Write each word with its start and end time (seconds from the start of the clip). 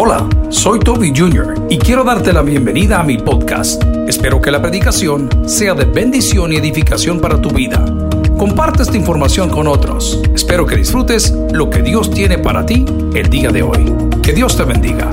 Hola, 0.00 0.28
soy 0.48 0.78
Toby 0.78 1.12
Jr. 1.12 1.66
y 1.68 1.76
quiero 1.76 2.04
darte 2.04 2.32
la 2.32 2.42
bienvenida 2.42 3.00
a 3.00 3.02
mi 3.02 3.18
podcast. 3.18 3.82
Espero 4.06 4.40
que 4.40 4.52
la 4.52 4.62
predicación 4.62 5.28
sea 5.48 5.74
de 5.74 5.86
bendición 5.86 6.52
y 6.52 6.56
edificación 6.56 7.20
para 7.20 7.42
tu 7.42 7.50
vida. 7.50 7.84
Comparte 8.38 8.84
esta 8.84 8.96
información 8.96 9.50
con 9.50 9.66
otros. 9.66 10.22
Espero 10.32 10.66
que 10.66 10.76
disfrutes 10.76 11.32
lo 11.50 11.68
que 11.68 11.82
Dios 11.82 12.12
tiene 12.12 12.38
para 12.38 12.64
ti 12.64 12.84
el 13.12 13.28
día 13.28 13.50
de 13.50 13.64
hoy. 13.64 13.92
Que 14.22 14.32
Dios 14.32 14.56
te 14.56 14.62
bendiga. 14.62 15.10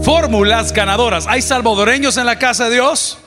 Fórmulas 0.00 0.72
ganadoras. 0.72 1.26
¿Hay 1.26 1.42
salvadoreños 1.42 2.16
en 2.16 2.24
la 2.24 2.38
casa 2.38 2.70
de 2.70 2.76
Dios? 2.76 3.18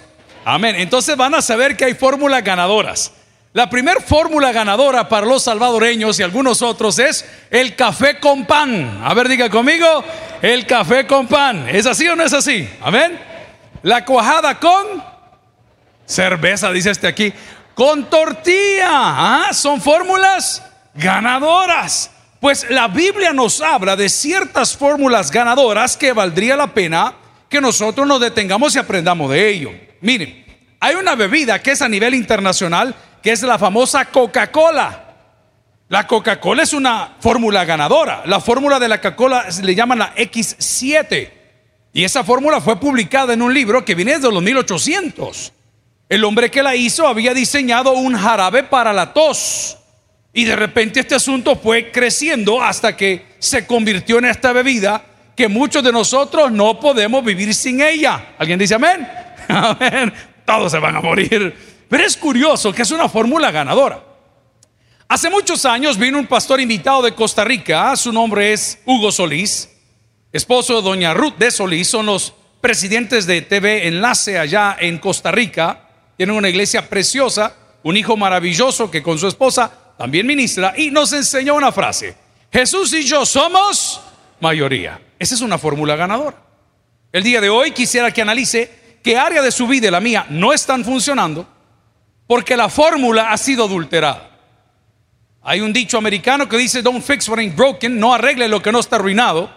Amén. 0.44 0.76
Entonces 0.76 1.16
van 1.18 1.36
a 1.36 1.44
saber 1.44 1.78
que 1.78 1.86
hay 1.86 1.94
fórmulas 1.94 2.44
ganadoras. 2.44 3.12
La 3.56 3.70
primera 3.70 4.02
fórmula 4.02 4.52
ganadora 4.52 5.08
para 5.08 5.26
los 5.26 5.44
salvadoreños 5.44 6.20
y 6.20 6.24
algunos 6.24 6.62
otros 6.62 7.00
es 7.00 7.24
el 7.50 7.74
café 7.74 8.20
con 8.20 8.44
pan. 8.46 9.00
A 9.02 9.14
ver, 9.14 9.30
diga 9.30 9.50
conmigo, 9.50 10.04
el 10.42 10.68
café 10.68 11.08
con 11.08 11.26
pan. 11.26 11.66
¿Es 11.70 11.86
así 11.86 12.06
o 12.06 12.18
no 12.18 12.24
es 12.26 12.34
así? 12.34 12.68
Amén. 12.82 13.18
La 13.82 14.04
cuajada 14.04 14.60
con 14.60 15.02
cerveza, 16.06 16.70
dice 16.74 16.92
este 16.92 17.08
aquí, 17.08 17.32
con 17.74 18.10
tortilla. 18.10 18.90
¿Ah? 18.92 19.50
Son 19.54 19.80
fórmulas 19.80 20.62
ganadoras. 20.94 22.12
Pues 22.42 22.70
la 22.70 22.90
Biblia 22.90 23.32
nos 23.32 23.62
habla 23.62 23.96
de 23.96 24.10
ciertas 24.10 24.76
fórmulas 24.76 25.32
ganadoras 25.32 25.96
que 25.96 26.12
valdría 26.12 26.58
la 26.58 26.74
pena 26.74 27.14
que 27.48 27.62
nosotros 27.62 28.06
nos 28.06 28.20
detengamos 28.20 28.76
y 28.76 28.80
aprendamos 28.80 29.32
de 29.32 29.48
ello. 29.48 29.72
Miren, 30.02 30.44
hay 30.82 30.96
una 30.96 31.16
bebida 31.16 31.64
que 31.64 31.72
es 31.72 31.82
a 31.82 31.88
nivel 31.88 32.16
internacional 32.16 32.94
que 33.26 33.32
es 33.32 33.42
la 33.42 33.58
famosa 33.58 34.06
Coca-Cola. 34.06 35.16
La 35.90 36.06
Coca-Cola 36.06 36.62
es 36.62 36.74
una 36.74 37.16
fórmula 37.20 37.66
ganadora. 37.66 38.22
La 38.28 38.40
fórmula 38.40 38.78
de 38.78 38.88
la 38.88 39.02
Coca-Cola 39.02 39.48
le 39.64 39.74
llaman 39.74 39.98
la 39.98 40.14
X7. 40.14 41.32
Y 41.92 42.04
esa 42.04 42.24
fórmula 42.24 42.62
fue 42.62 42.80
publicada 42.80 43.34
en 43.34 43.42
un 43.42 43.52
libro 43.52 43.84
que 43.84 43.96
viene 43.96 44.14
desde 44.14 44.32
los 44.32 44.44
1800. 44.44 45.54
El 46.08 46.24
hombre 46.24 46.52
que 46.52 46.62
la 46.62 46.76
hizo 46.76 47.08
había 47.08 47.34
diseñado 47.34 47.94
un 47.94 48.16
jarabe 48.16 48.62
para 48.62 48.94
la 48.94 49.12
tos. 49.12 49.80
Y 50.32 50.44
de 50.44 50.56
repente 50.56 51.00
este 51.00 51.16
asunto 51.16 51.56
fue 51.56 51.90
creciendo 51.92 52.62
hasta 52.62 52.96
que 52.96 53.26
se 53.40 53.66
convirtió 53.66 54.20
en 54.20 54.26
esta 54.26 54.54
bebida 54.54 55.04
que 55.36 55.48
muchos 55.48 55.84
de 55.84 55.92
nosotros 55.92 56.52
no 56.52 56.80
podemos 56.80 57.26
vivir 57.26 57.56
sin 57.56 57.82
ella. 57.82 58.36
¿Alguien 58.38 58.60
dice 58.60 58.76
amén? 58.76 59.08
Amén. 59.48 60.14
Todos 60.46 60.72
se 60.72 60.78
van 60.78 60.98
a 60.98 61.02
morir. 61.02 61.75
Pero 61.90 62.04
es 62.04 62.18
curioso 62.18 62.74
que 62.74 62.82
es 62.82 62.92
una 62.92 63.10
fórmula 63.10 63.52
ganadora. 63.52 64.04
Hace 65.08 65.30
muchos 65.30 65.66
años 65.66 65.98
vino 65.98 66.18
un 66.18 66.26
pastor 66.26 66.60
invitado 66.60 67.04
de 67.04 67.14
Costa 67.14 67.44
Rica, 67.44 67.96
su 67.96 68.12
nombre 68.12 68.54
es 68.54 68.80
Hugo 68.86 69.12
Solís, 69.12 69.70
esposo 70.34 70.78
de 70.78 70.82
doña 70.82 71.14
Ruth 71.14 71.36
de 71.38 71.52
Solís, 71.52 71.88
son 71.88 72.08
los 72.08 72.34
presidentes 72.60 73.28
de 73.28 73.44
TV 73.44 73.88
Enlace 73.88 74.40
allá 74.40 74.76
en 74.80 74.98
Costa 74.98 75.32
Rica, 75.32 75.90
tienen 76.18 76.36
una 76.36 76.50
iglesia 76.50 76.90
preciosa, 76.90 77.56
un 77.84 77.98
hijo 77.98 78.18
maravilloso 78.18 78.90
que 78.90 79.04
con 79.04 79.20
su 79.20 79.28
esposa 79.28 79.72
también 79.96 80.26
ministra 80.26 80.74
y 80.76 80.90
nos 80.90 81.14
enseñó 81.14 81.54
una 81.54 81.72
frase, 81.72 82.16
Jesús 82.52 82.92
y 82.94 83.04
yo 83.04 83.28
somos 83.28 84.02
mayoría. 84.40 85.00
Esa 85.20 85.36
es 85.36 85.42
una 85.42 85.58
fórmula 85.58 85.96
ganadora. 85.96 86.38
El 87.12 87.24
día 87.24 87.40
de 87.40 87.50
hoy 87.50 87.72
quisiera 87.72 88.12
que 88.12 88.24
analice 88.24 89.00
qué 89.04 89.18
área 89.18 89.42
de 89.42 89.52
su 89.52 89.68
vida 89.68 89.88
y 89.88 89.92
la 89.92 90.00
mía 90.00 90.26
no 90.30 90.52
están 90.52 90.84
funcionando 90.84 91.48
porque 92.28 92.58
la 92.58 92.70
fórmula 92.70 93.32
ha 93.32 93.38
sido 93.38 93.66
adulterada. 93.66 94.32
Hay 95.44 95.62
un 95.62 95.72
dicho 95.72 95.98
americano 95.98 96.50
que 96.50 96.58
dice, 96.58 96.82
don't 96.82 97.04
fix 97.04 97.30
what 97.30 97.38
ain't 97.38 97.56
broken, 97.56 98.00
no 98.00 98.14
arregle 98.14 98.48
lo 98.48 98.62
que 98.62 98.72
no 98.72 98.80
está 98.80 98.96
arruinado. 98.96 99.50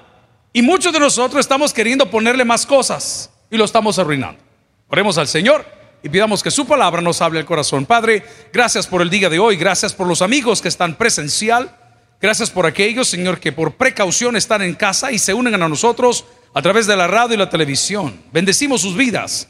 Y 0.52 0.60
muchos 0.60 0.92
de 0.92 1.00
nosotros 1.00 1.41
estamos 1.41 1.72
queriendo 1.72 2.10
ponerle 2.10 2.44
más 2.44 2.66
cosas 2.66 3.30
y 3.50 3.56
lo 3.56 3.64
estamos 3.64 3.98
arruinando. 3.98 4.41
Oremos 4.88 5.16
al 5.16 5.28
Señor 5.28 5.64
y 6.02 6.08
pidamos 6.08 6.42
que 6.42 6.50
su 6.50 6.66
palabra 6.66 7.00
nos 7.00 7.22
hable 7.22 7.38
al 7.38 7.47
corazón. 7.47 7.87
Padre, 7.87 8.22
gracias 8.53 8.87
por 8.87 9.00
el 9.00 9.09
día 9.10 9.31
de 9.31 9.38
hoy, 9.38 9.56
gracias 9.56 9.94
por 9.94 10.06
los 10.06 10.20
amigos 10.20 10.60
que 10.60 10.69
están 10.69 10.94
presencial, 10.97 11.75
gracias 12.20 12.50
por 12.50 12.66
aquellos, 12.66 13.09
Señor, 13.09 13.41
que 13.41 13.53
por 13.53 13.76
precaución 13.76 14.37
están 14.37 14.62
en 14.62 14.75
casa 14.75 15.10
y 15.10 15.19
se 15.19 15.32
unen 15.32 15.54
a 15.54 15.69
nosotros 15.69 16.26
a 16.54 16.60
través 16.60 16.87
de 16.87 16.97
la 16.97 17.06
radio 17.06 17.34
y 17.34 17.38
la 17.38 17.50
televisión. 17.50 18.20
Bendecimos 18.32 18.82
sus 18.82 18.94
vidas. 18.94 19.48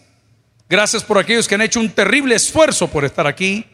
Gracias 0.71 1.03
por 1.03 1.17
aquellos 1.17 1.49
que 1.49 1.55
han 1.55 1.63
hecho 1.63 1.81
un 1.81 1.89
terrible 1.89 2.35
esfuerzo 2.35 2.89
por 2.89 3.03
estar 3.03 3.27
aquí. 3.27 3.65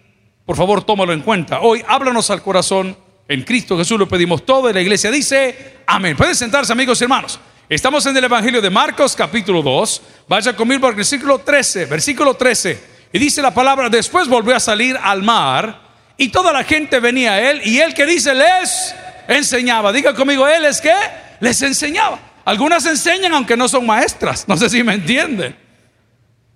Por 0.46 0.56
favor, 0.56 0.84
tómalo 0.84 1.12
en 1.12 1.22
cuenta. 1.22 1.60
Hoy 1.60 1.84
háblanos 1.88 2.30
al 2.30 2.40
corazón. 2.40 2.96
En 3.26 3.42
Cristo 3.42 3.76
Jesús 3.76 3.98
lo 3.98 4.06
pedimos 4.06 4.46
todo 4.46 4.70
y 4.70 4.72
la 4.72 4.80
iglesia 4.80 5.10
dice, 5.10 5.78
amén. 5.88 6.16
Pueden 6.16 6.36
sentarse 6.36 6.72
amigos 6.72 7.00
y 7.00 7.04
hermanos. 7.04 7.40
Estamos 7.68 8.06
en 8.06 8.16
el 8.16 8.22
Evangelio 8.22 8.60
de 8.60 8.70
Marcos 8.70 9.16
capítulo 9.16 9.60
2. 9.60 10.02
Vaya 10.28 10.54
conmigo 10.54 10.86
al 10.86 10.94
versículo 10.94 11.40
13, 11.40 11.86
versículo 11.86 12.34
13. 12.34 12.78
Y 13.12 13.18
dice 13.18 13.42
la 13.42 13.52
palabra, 13.52 13.88
después 13.88 14.28
volvió 14.28 14.54
a 14.54 14.60
salir 14.60 14.96
al 15.02 15.22
mar 15.24 15.80
y 16.16 16.28
toda 16.28 16.52
la 16.52 16.62
gente 16.62 17.00
venía 17.00 17.32
a 17.32 17.50
él 17.50 17.60
y 17.64 17.78
él 17.78 17.92
que 17.92 18.06
dice, 18.06 18.34
les 18.34 18.94
enseñaba. 19.26 19.92
Diga 19.92 20.14
conmigo, 20.14 20.46
él 20.46 20.64
es 20.64 20.80
que 20.80 20.94
les 21.40 21.60
enseñaba. 21.62 22.20
Algunas 22.44 22.86
enseñan 22.86 23.34
aunque 23.34 23.56
no 23.56 23.66
son 23.66 23.84
maestras. 23.84 24.46
No 24.46 24.56
sé 24.56 24.68
si 24.68 24.84
me 24.84 24.94
entienden. 24.94 25.63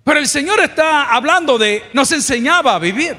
Pero 0.09 0.21
el 0.21 0.27
Señor 0.27 0.59
está 0.59 1.13
hablando 1.13 1.59
de, 1.59 1.83
nos 1.93 2.11
enseñaba 2.11 2.73
a 2.73 2.79
vivir. 2.79 3.15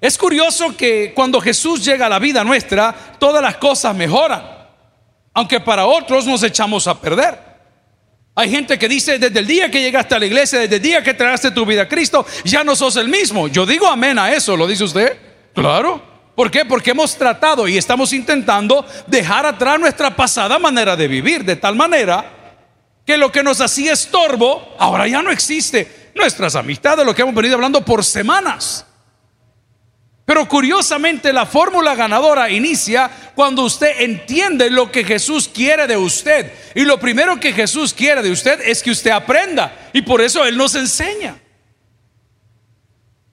Es 0.00 0.18
curioso 0.18 0.76
que 0.76 1.12
cuando 1.14 1.40
Jesús 1.40 1.84
llega 1.84 2.06
a 2.06 2.08
la 2.08 2.18
vida 2.18 2.42
nuestra, 2.42 2.92
todas 3.20 3.40
las 3.40 3.56
cosas 3.58 3.94
mejoran, 3.94 4.42
aunque 5.32 5.60
para 5.60 5.86
otros 5.86 6.26
nos 6.26 6.42
echamos 6.42 6.88
a 6.88 7.00
perder. 7.00 7.38
Hay 8.34 8.50
gente 8.50 8.76
que 8.80 8.88
dice, 8.88 9.20
desde 9.20 9.38
el 9.38 9.46
día 9.46 9.70
que 9.70 9.80
llegaste 9.80 10.16
a 10.16 10.18
la 10.18 10.26
iglesia, 10.26 10.58
desde 10.58 10.74
el 10.74 10.82
día 10.82 11.04
que 11.04 11.14
traste 11.14 11.52
tu 11.52 11.64
vida 11.64 11.82
a 11.82 11.88
Cristo, 11.88 12.26
ya 12.42 12.64
no 12.64 12.74
sos 12.74 12.96
el 12.96 13.06
mismo. 13.06 13.46
Yo 13.46 13.64
digo 13.64 13.86
amén 13.86 14.18
a 14.18 14.32
eso, 14.32 14.56
¿lo 14.56 14.66
dice 14.66 14.82
usted? 14.82 15.16
Claro. 15.54 16.02
¿Por 16.34 16.50
qué? 16.50 16.64
Porque 16.64 16.90
hemos 16.90 17.14
tratado 17.14 17.68
y 17.68 17.78
estamos 17.78 18.12
intentando 18.12 18.84
dejar 19.06 19.46
atrás 19.46 19.78
nuestra 19.78 20.16
pasada 20.16 20.58
manera 20.58 20.96
de 20.96 21.06
vivir, 21.06 21.44
de 21.44 21.54
tal 21.54 21.76
manera 21.76 22.39
que 23.10 23.16
lo 23.16 23.32
que 23.32 23.42
nos 23.42 23.60
hacía 23.60 23.92
estorbo 23.92 24.76
ahora 24.78 25.08
ya 25.08 25.20
no 25.20 25.32
existe. 25.32 26.12
Nuestras 26.14 26.54
amistades, 26.54 27.04
lo 27.04 27.12
que 27.12 27.22
hemos 27.22 27.34
venido 27.34 27.56
hablando 27.56 27.84
por 27.84 28.04
semanas. 28.04 28.86
Pero 30.24 30.46
curiosamente 30.46 31.32
la 31.32 31.44
fórmula 31.44 31.96
ganadora 31.96 32.48
inicia 32.50 33.10
cuando 33.34 33.64
usted 33.64 34.00
entiende 34.02 34.70
lo 34.70 34.92
que 34.92 35.02
Jesús 35.02 35.50
quiere 35.52 35.88
de 35.88 35.96
usted. 35.96 36.52
Y 36.76 36.82
lo 36.82 37.00
primero 37.00 37.40
que 37.40 37.52
Jesús 37.52 37.92
quiere 37.92 38.22
de 38.22 38.30
usted 38.30 38.60
es 38.60 38.80
que 38.80 38.92
usted 38.92 39.10
aprenda. 39.10 39.90
Y 39.92 40.02
por 40.02 40.20
eso 40.20 40.44
Él 40.44 40.56
nos 40.56 40.76
enseña. 40.76 41.36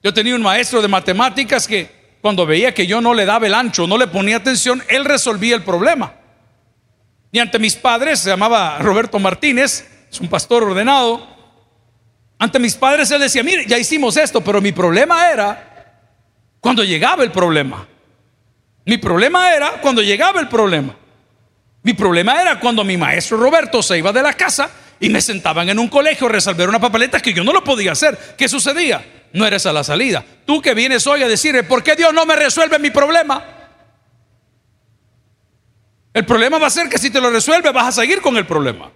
Yo 0.02 0.12
tenía 0.12 0.34
un 0.34 0.42
maestro 0.42 0.82
de 0.82 0.88
matemáticas 0.88 1.68
que 1.68 2.16
cuando 2.20 2.46
veía 2.46 2.74
que 2.74 2.88
yo 2.88 3.00
no 3.00 3.14
le 3.14 3.26
daba 3.26 3.46
el 3.46 3.54
ancho, 3.54 3.86
no 3.86 3.96
le 3.96 4.08
ponía 4.08 4.38
atención, 4.38 4.82
Él 4.88 5.04
resolvía 5.04 5.54
el 5.54 5.62
problema. 5.62 6.17
Y 7.30 7.38
ante 7.38 7.58
mis 7.58 7.76
padres, 7.76 8.20
se 8.20 8.30
llamaba 8.30 8.78
Roberto 8.78 9.18
Martínez, 9.18 9.86
es 10.10 10.20
un 10.20 10.28
pastor 10.28 10.64
ordenado. 10.64 11.26
Ante 12.38 12.58
mis 12.58 12.74
padres 12.74 13.10
él 13.10 13.20
decía, 13.20 13.42
mire, 13.42 13.66
ya 13.66 13.78
hicimos 13.78 14.16
esto, 14.16 14.40
pero 14.40 14.60
mi 14.60 14.72
problema 14.72 15.30
era 15.30 16.04
cuando 16.60 16.84
llegaba 16.84 17.22
el 17.24 17.30
problema. 17.30 17.86
Mi 18.84 18.96
problema 18.96 19.54
era 19.54 19.72
cuando 19.82 20.00
llegaba 20.00 20.40
el 20.40 20.48
problema. 20.48 20.96
Mi 21.82 21.92
problema 21.92 22.40
era 22.40 22.58
cuando 22.58 22.84
mi 22.84 22.96
maestro 22.96 23.36
Roberto 23.36 23.82
se 23.82 23.98
iba 23.98 24.12
de 24.12 24.22
la 24.22 24.32
casa 24.32 24.70
y 25.00 25.08
me 25.10 25.20
sentaban 25.20 25.68
en 25.68 25.78
un 25.78 25.88
colegio 25.88 26.26
a 26.26 26.30
resolver 26.30 26.68
una 26.68 26.80
papeleta 26.80 27.20
que 27.20 27.32
yo 27.32 27.44
no 27.44 27.52
lo 27.52 27.62
podía 27.62 27.92
hacer. 27.92 28.16
¿Qué 28.36 28.48
sucedía? 28.48 29.04
No 29.32 29.46
eres 29.46 29.66
a 29.66 29.72
la 29.72 29.84
salida. 29.84 30.24
Tú 30.46 30.62
que 30.62 30.74
vienes 30.74 31.06
hoy 31.06 31.22
a 31.22 31.28
decirle, 31.28 31.62
¿por 31.64 31.82
qué 31.82 31.94
Dios 31.96 32.14
no 32.14 32.24
me 32.24 32.34
resuelve 32.34 32.78
mi 32.78 32.90
problema? 32.90 33.57
El 36.12 36.24
problema 36.24 36.58
va 36.58 36.66
a 36.66 36.70
ser 36.70 36.88
que 36.88 36.98
si 36.98 37.10
te 37.10 37.20
lo 37.20 37.30
resuelve 37.30 37.70
vas 37.70 37.88
a 37.88 38.00
seguir 38.00 38.20
con 38.20 38.36
el 38.36 38.46
problema. 38.46 38.90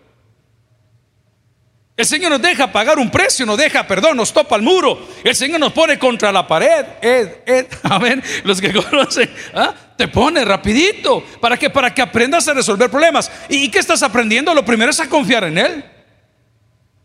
El 1.94 2.06
Señor 2.06 2.32
nos 2.32 2.40
deja 2.40 2.72
pagar 2.72 2.98
un 2.98 3.10
precio, 3.10 3.44
nos 3.44 3.58
deja, 3.58 3.86
perdón, 3.86 4.16
nos 4.16 4.32
topa 4.32 4.56
el 4.56 4.62
muro. 4.62 5.08
El 5.22 5.36
Señor 5.36 5.60
nos 5.60 5.72
pone 5.72 5.98
contra 5.98 6.32
la 6.32 6.46
pared. 6.46 6.86
Ed, 7.02 7.28
ed, 7.44 7.66
amén. 7.82 8.22
Los 8.44 8.60
que 8.60 8.72
conocen, 8.72 9.30
¿ah? 9.54 9.74
te 9.96 10.08
pone 10.08 10.44
rapidito. 10.44 11.22
¿Para 11.40 11.58
que 11.58 11.68
Para 11.68 11.94
que 11.94 12.00
aprendas 12.00 12.48
a 12.48 12.54
resolver 12.54 12.90
problemas. 12.90 13.30
¿Y 13.48 13.70
qué 13.70 13.78
estás 13.78 14.02
aprendiendo? 14.02 14.54
Lo 14.54 14.64
primero 14.64 14.90
es 14.90 15.00
a 15.00 15.08
confiar 15.08 15.44
en 15.44 15.58
Él. 15.58 15.84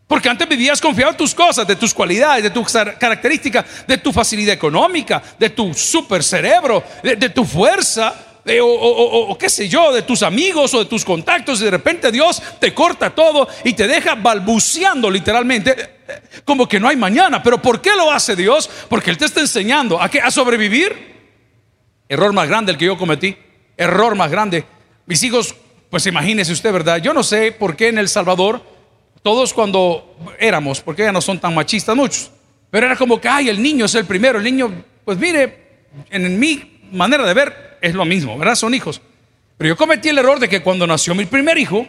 Porque 0.06 0.30
antes 0.30 0.48
vivías 0.48 0.80
confiado 0.80 1.10
en 1.10 1.18
tus 1.18 1.34
cosas, 1.34 1.66
de 1.66 1.76
tus 1.76 1.92
cualidades, 1.92 2.42
de 2.42 2.48
tus 2.48 2.72
características, 2.72 3.86
de 3.86 3.98
tu 3.98 4.10
facilidad 4.10 4.54
económica, 4.54 5.22
de 5.38 5.50
tu 5.50 5.74
super 5.74 6.24
cerebro, 6.24 6.82
de 7.02 7.28
tu 7.28 7.44
fuerza 7.44 8.27
o, 8.60 9.36
qué 9.38 9.48
sé 9.48 9.68
yo, 9.68 9.92
de 9.92 10.02
tus 10.02 10.22
amigos 10.22 10.74
o 10.74 10.80
de 10.80 10.84
tus 10.86 11.04
contactos, 11.04 11.60
y 11.60 11.64
de 11.64 11.70
repente 11.70 12.10
Dios 12.10 12.42
te 12.58 12.72
corta 12.72 13.10
todo 13.10 13.48
y 13.64 13.72
te 13.74 13.86
deja 13.86 14.14
balbuceando 14.14 15.10
literalmente, 15.10 15.74
como 16.44 16.68
que 16.68 16.80
no 16.80 16.88
hay 16.88 16.96
mañana. 16.96 17.42
Pero 17.42 17.60
¿por 17.60 17.80
qué 17.80 17.96
lo 17.96 18.10
hace 18.10 18.36
Dios? 18.36 18.68
Porque 18.88 19.10
Él 19.10 19.18
te 19.18 19.26
está 19.26 19.40
enseñando 19.40 20.00
a, 20.00 20.08
qué? 20.08 20.20
a 20.20 20.30
sobrevivir. 20.30 21.16
Error 22.08 22.32
más 22.32 22.48
grande 22.48 22.72
el 22.72 22.78
que 22.78 22.86
yo 22.86 22.96
cometí, 22.96 23.36
error 23.76 24.14
más 24.14 24.30
grande. 24.30 24.64
Mis 25.04 25.22
hijos 25.22 25.54
pues 25.90 26.06
imagínese 26.06 26.52
usted, 26.52 26.72
¿verdad? 26.72 26.98
Yo 26.98 27.14
no 27.14 27.22
sé 27.22 27.52
por 27.52 27.76
qué 27.76 27.88
en 27.88 27.98
El 27.98 28.08
Salvador, 28.08 28.62
todos 29.22 29.54
cuando 29.54 30.16
éramos, 30.38 30.80
porque 30.80 31.02
ya 31.02 31.12
no 31.12 31.20
son 31.20 31.38
tan 31.38 31.54
machistas 31.54 31.96
muchos, 31.96 32.30
pero 32.70 32.86
era 32.86 32.96
como 32.96 33.20
que, 33.20 33.28
ay, 33.28 33.48
el 33.48 33.62
niño 33.62 33.86
es 33.86 33.94
el 33.94 34.04
primero, 34.04 34.38
el 34.38 34.44
niño, 34.44 34.84
pues 35.04 35.18
mire, 35.18 35.86
en 36.10 36.38
mi 36.38 36.80
manera 36.92 37.24
de 37.24 37.34
ver 37.34 37.67
es 37.80 37.94
lo 37.94 38.04
mismo, 38.04 38.38
¿verdad? 38.38 38.54
Son 38.54 38.74
hijos. 38.74 39.00
Pero 39.56 39.68
yo 39.68 39.76
cometí 39.76 40.08
el 40.08 40.18
error 40.18 40.38
de 40.38 40.48
que 40.48 40.62
cuando 40.62 40.86
nació 40.86 41.14
mi 41.14 41.24
primer 41.24 41.58
hijo, 41.58 41.86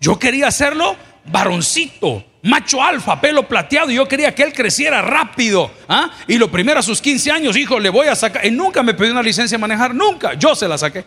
yo 0.00 0.18
quería 0.18 0.48
hacerlo 0.48 0.96
varoncito, 1.26 2.24
macho 2.42 2.82
alfa, 2.82 3.20
pelo 3.20 3.46
plateado, 3.46 3.90
y 3.90 3.94
yo 3.94 4.08
quería 4.08 4.34
que 4.34 4.42
él 4.42 4.52
creciera 4.52 5.02
rápido. 5.02 5.70
¿ah? 5.88 6.10
Y 6.26 6.38
lo 6.38 6.50
primero 6.50 6.80
a 6.80 6.82
sus 6.82 7.00
15 7.00 7.30
años, 7.30 7.56
hijo, 7.56 7.78
le 7.78 7.90
voy 7.90 8.08
a 8.08 8.16
sacar. 8.16 8.44
Él 8.44 8.56
nunca 8.56 8.82
me 8.82 8.94
pidió 8.94 9.12
una 9.12 9.22
licencia 9.22 9.56
de 9.56 9.60
manejar, 9.60 9.94
nunca. 9.94 10.34
Yo 10.34 10.54
se 10.54 10.66
la 10.66 10.78
saqué. 10.78 11.04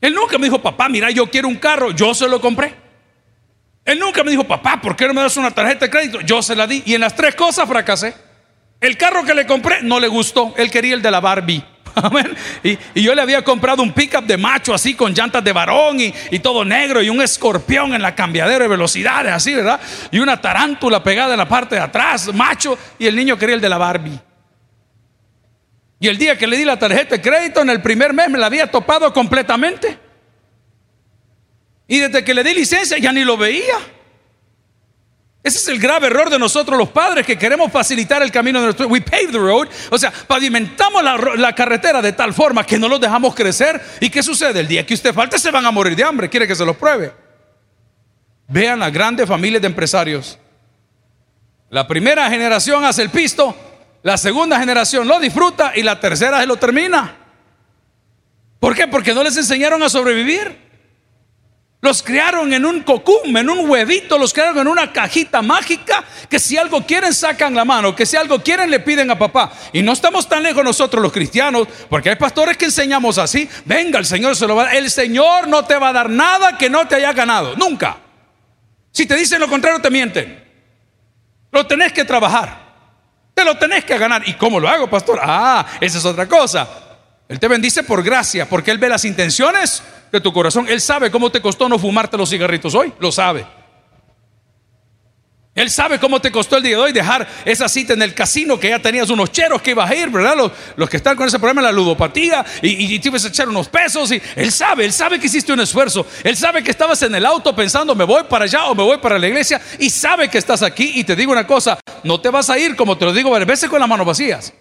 Él 0.00 0.14
nunca 0.14 0.38
me 0.38 0.46
dijo, 0.46 0.60
papá, 0.62 0.88
mira, 0.88 1.10
yo 1.10 1.28
quiero 1.28 1.48
un 1.48 1.56
carro, 1.56 1.90
yo 1.90 2.14
se 2.14 2.28
lo 2.28 2.40
compré. 2.40 2.74
Él 3.84 3.98
nunca 3.98 4.24
me 4.24 4.30
dijo, 4.30 4.44
papá, 4.44 4.80
¿por 4.80 4.96
qué 4.96 5.06
no 5.06 5.14
me 5.14 5.22
das 5.22 5.36
una 5.36 5.50
tarjeta 5.50 5.86
de 5.86 5.90
crédito? 5.90 6.20
Yo 6.20 6.42
se 6.42 6.56
la 6.56 6.66
di. 6.66 6.82
Y 6.86 6.94
en 6.94 7.00
las 7.00 7.14
tres 7.14 7.34
cosas 7.34 7.68
fracasé. 7.68 8.14
El 8.80 8.96
carro 8.96 9.24
que 9.24 9.34
le 9.34 9.46
compré 9.46 9.82
no 9.82 10.00
le 10.00 10.08
gustó. 10.08 10.54
Él 10.56 10.70
quería 10.70 10.94
el 10.94 11.02
de 11.02 11.10
la 11.10 11.20
Barbie. 11.20 11.64
Y, 12.62 13.02
yo 13.02 13.14
le 13.14 13.22
había 13.22 13.42
comprado 13.42 13.82
un 13.82 13.92
pickup 13.92 14.24
de 14.24 14.36
macho 14.36 14.74
así 14.74 14.94
con 14.94 15.14
llantas 15.14 15.42
de 15.42 15.52
varón 15.52 15.98
y, 16.00 16.38
todo 16.40 16.64
negro 16.64 17.02
y 17.02 17.08
un 17.08 17.22
escorpión 17.22 17.94
en 17.94 18.02
la 18.02 18.14
cambiadera 18.14 18.64
de 18.64 18.68
velocidades 18.68 19.32
así, 19.32 19.54
¿verdad? 19.54 19.80
Y 20.10 20.18
una 20.18 20.40
tarántula 20.40 21.02
pegada 21.02 21.32
en 21.32 21.38
la 21.38 21.48
parte 21.48 21.74
de 21.74 21.80
atrás, 21.80 22.32
macho, 22.32 22.78
y 22.98 23.06
el 23.06 23.16
niño 23.16 23.36
quería 23.36 23.54
el 23.56 23.60
de 23.60 23.68
la 23.68 23.78
Barbie. 23.78 24.18
Y 25.98 26.08
el 26.08 26.18
día 26.18 26.36
que 26.36 26.46
le 26.46 26.58
di 26.58 26.64
la 26.64 26.78
tarjeta 26.78 27.16
de 27.16 27.22
crédito, 27.22 27.62
en 27.62 27.70
el 27.70 27.80
primer 27.80 28.12
mes 28.12 28.28
me 28.28 28.38
la 28.38 28.46
había 28.46 28.70
topado 28.70 29.12
completamente. 29.12 29.98
Y 31.88 31.98
desde 31.98 32.22
que 32.22 32.34
le 32.34 32.44
di 32.44 32.54
licencia 32.54 32.98
ya 32.98 33.12
ni 33.12 33.24
lo 33.24 33.36
veía. 33.36 33.76
Ese 35.46 35.58
es 35.58 35.68
el 35.68 35.78
grave 35.78 36.08
error 36.08 36.28
de 36.28 36.40
nosotros 36.40 36.76
los 36.76 36.88
padres 36.88 37.24
que 37.24 37.38
queremos 37.38 37.70
facilitar 37.70 38.20
el 38.20 38.32
camino 38.32 38.58
de 38.58 38.64
nuestro. 38.64 38.88
We 38.88 39.00
pave 39.00 39.28
the 39.28 39.38
road, 39.38 39.68
o 39.92 39.96
sea, 39.96 40.10
pavimentamos 40.10 41.00
la, 41.04 41.54
carretera 41.54 42.02
de 42.02 42.12
tal 42.14 42.34
forma 42.34 42.66
que 42.66 42.80
no 42.80 42.88
los 42.88 43.00
dejamos 43.00 43.32
crecer. 43.32 43.80
¿Y 44.00 44.10
qué 44.10 44.24
sucede? 44.24 44.58
El 44.58 44.66
día 44.66 44.84
que 44.84 44.94
usted 44.94 45.14
falte 45.14 45.38
se 45.38 45.52
van 45.52 45.64
a 45.64 45.70
morir 45.70 45.94
de 45.94 46.02
hambre. 46.02 46.28
¿Quiere 46.28 46.48
que 46.48 46.56
se 46.56 46.64
los 46.64 46.76
pruebe? 46.76 47.12
Vean 48.48 48.80
la 48.80 48.90
grande 48.90 49.24
familia 49.24 49.60
de 49.60 49.68
empresarios. 49.68 50.36
La 51.70 51.86
primera 51.86 52.28
generación 52.28 52.84
hace 52.84 53.02
el 53.02 53.10
pisto, 53.10 53.54
la 54.02 54.16
segunda 54.16 54.58
generación 54.58 55.06
lo 55.06 55.20
disfruta 55.20 55.74
y 55.76 55.84
la 55.84 56.00
tercera 56.00 56.40
se 56.40 56.46
lo 56.48 56.56
termina. 56.56 57.18
¿Por 58.58 58.74
qué? 58.74 58.88
Porque 58.88 59.14
no 59.14 59.22
les 59.22 59.36
enseñaron 59.36 59.80
a 59.84 59.88
sobrevivir. 59.88 60.65
Los 61.82 62.02
crearon 62.02 62.52
en 62.52 62.64
un 62.64 62.82
cocum, 62.82 63.36
en 63.36 63.50
un 63.50 63.68
huevito, 63.68 64.16
los 64.18 64.32
crearon 64.32 64.58
en 64.58 64.68
una 64.68 64.92
cajita 64.92 65.42
mágica 65.42 66.02
que 66.28 66.38
si 66.38 66.56
algo 66.56 66.84
quieren 66.86 67.12
sacan 67.12 67.54
la 67.54 67.64
mano, 67.64 67.94
que 67.94 68.06
si 68.06 68.16
algo 68.16 68.42
quieren 68.42 68.70
le 68.70 68.80
piden 68.80 69.10
a 69.10 69.18
papá. 69.18 69.52
Y 69.72 69.82
no 69.82 69.92
estamos 69.92 70.26
tan 70.26 70.42
lejos 70.42 70.64
nosotros 70.64 71.02
los 71.02 71.12
cristianos, 71.12 71.68
porque 71.90 72.10
hay 72.10 72.16
pastores 72.16 72.56
que 72.56 72.64
enseñamos 72.64 73.18
así, 73.18 73.48
venga, 73.66 73.98
el 73.98 74.06
Señor 74.06 74.34
se 74.36 74.46
lo 74.46 74.56
va 74.56 74.68
a. 74.68 74.72
El 74.72 74.90
Señor 74.90 75.48
no 75.48 75.64
te 75.64 75.76
va 75.76 75.90
a 75.90 75.92
dar 75.92 76.08
nada 76.08 76.56
que 76.56 76.70
no 76.70 76.88
te 76.88 76.94
haya 76.94 77.12
ganado, 77.12 77.54
nunca. 77.56 77.98
Si 78.90 79.04
te 79.04 79.14
dicen 79.14 79.38
lo 79.38 79.48
contrario, 79.48 79.80
te 79.80 79.90
mienten. 79.90 80.44
Lo 81.52 81.66
tenés 81.66 81.92
que 81.92 82.04
trabajar. 82.04 82.66
Te 83.34 83.44
lo 83.44 83.58
tenés 83.58 83.84
que 83.84 83.98
ganar. 83.98 84.26
¿Y 84.26 84.32
cómo 84.32 84.58
lo 84.58 84.66
hago, 84.66 84.88
pastor? 84.88 85.20
Ah, 85.22 85.66
esa 85.78 85.98
es 85.98 86.04
otra 86.06 86.26
cosa. 86.26 86.85
Él 87.28 87.40
te 87.40 87.48
bendice 87.48 87.82
por 87.82 88.02
gracia, 88.02 88.48
porque 88.48 88.70
Él 88.70 88.78
ve 88.78 88.88
las 88.88 89.04
intenciones 89.04 89.82
de 90.12 90.20
tu 90.20 90.32
corazón. 90.32 90.66
Él 90.68 90.80
sabe 90.80 91.10
cómo 91.10 91.30
te 91.30 91.40
costó 91.40 91.68
no 91.68 91.78
fumarte 91.78 92.16
los 92.16 92.30
cigarritos 92.30 92.74
hoy, 92.74 92.92
lo 93.00 93.10
sabe. 93.10 93.44
Él 95.56 95.70
sabe 95.70 95.98
cómo 95.98 96.20
te 96.20 96.30
costó 96.30 96.58
el 96.58 96.62
día 96.62 96.76
de 96.76 96.82
hoy 96.82 96.92
dejar 96.92 97.26
esa 97.46 97.66
cita 97.66 97.94
en 97.94 98.02
el 98.02 98.12
casino 98.12 98.60
que 98.60 98.68
ya 98.68 98.78
tenías 98.78 99.08
unos 99.08 99.32
cheros 99.32 99.62
que 99.62 99.70
ibas 99.70 99.90
a 99.90 99.94
ir, 99.94 100.10
¿verdad? 100.10 100.52
Los, 100.76 100.90
que 100.90 100.98
están 100.98 101.16
con 101.16 101.26
ese 101.26 101.38
problema 101.38 101.62
de 101.62 101.68
la 101.68 101.72
ludopatía 101.72 102.44
y, 102.60 102.94
y, 102.94 102.98
te 102.98 103.08
ibas 103.08 103.24
a 103.24 103.28
echar 103.28 103.48
unos 103.48 103.66
pesos. 103.66 104.12
Y 104.12 104.20
él 104.36 104.52
sabe, 104.52 104.84
él 104.84 104.92
sabe 104.92 105.18
que 105.18 105.28
hiciste 105.28 105.54
un 105.54 105.60
esfuerzo. 105.60 106.06
Él 106.22 106.36
sabe 106.36 106.62
que 106.62 106.70
estabas 106.70 107.00
en 107.04 107.14
el 107.14 107.24
auto 107.24 107.56
pensando, 107.56 107.94
me 107.94 108.04
voy 108.04 108.24
para 108.24 108.44
allá 108.44 108.66
o 108.66 108.74
me 108.74 108.82
voy 108.82 108.98
para 108.98 109.18
la 109.18 109.28
iglesia. 109.28 109.58
Y 109.78 109.88
sabe 109.88 110.28
que 110.28 110.36
estás 110.36 110.62
aquí. 110.62 110.92
Y 110.96 111.04
te 111.04 111.16
digo 111.16 111.32
una 111.32 111.46
cosa, 111.46 111.80
no 112.04 112.20
te 112.20 112.28
vas 112.28 112.50
a 112.50 112.58
ir 112.58 112.76
como 112.76 112.98
te 112.98 113.06
lo 113.06 113.14
digo 113.14 113.30
varias 113.30 113.48
veces 113.48 113.70
con 113.70 113.80
las 113.80 113.88
manos 113.88 114.06
vacías. 114.06 114.52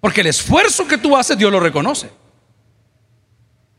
Porque 0.00 0.22
el 0.22 0.28
esfuerzo 0.28 0.86
que 0.88 0.98
tú 0.98 1.16
haces, 1.16 1.36
Dios 1.36 1.52
lo 1.52 1.60
reconoce. 1.60 2.10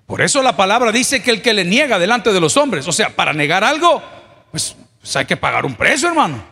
Por 0.06 0.22
eso 0.22 0.44
la 0.44 0.56
palabra 0.56 0.92
dice 0.92 1.24
que 1.24 1.32
el 1.32 1.42
que 1.42 1.54
le 1.54 1.66
niega 1.66 1.98
delante 1.98 2.34
de 2.34 2.40
los 2.40 2.58
hombres, 2.58 2.88
o 2.88 2.92
sea, 2.92 3.16
para 3.16 3.34
negar 3.34 3.64
algo, 3.64 4.04
pues, 4.52 4.76
pues, 5.00 5.16
hay 5.16 5.26
que 5.26 5.38
pagar 5.38 5.66
un 5.66 5.76
precio, 5.76 6.10
hermano. 6.10 6.44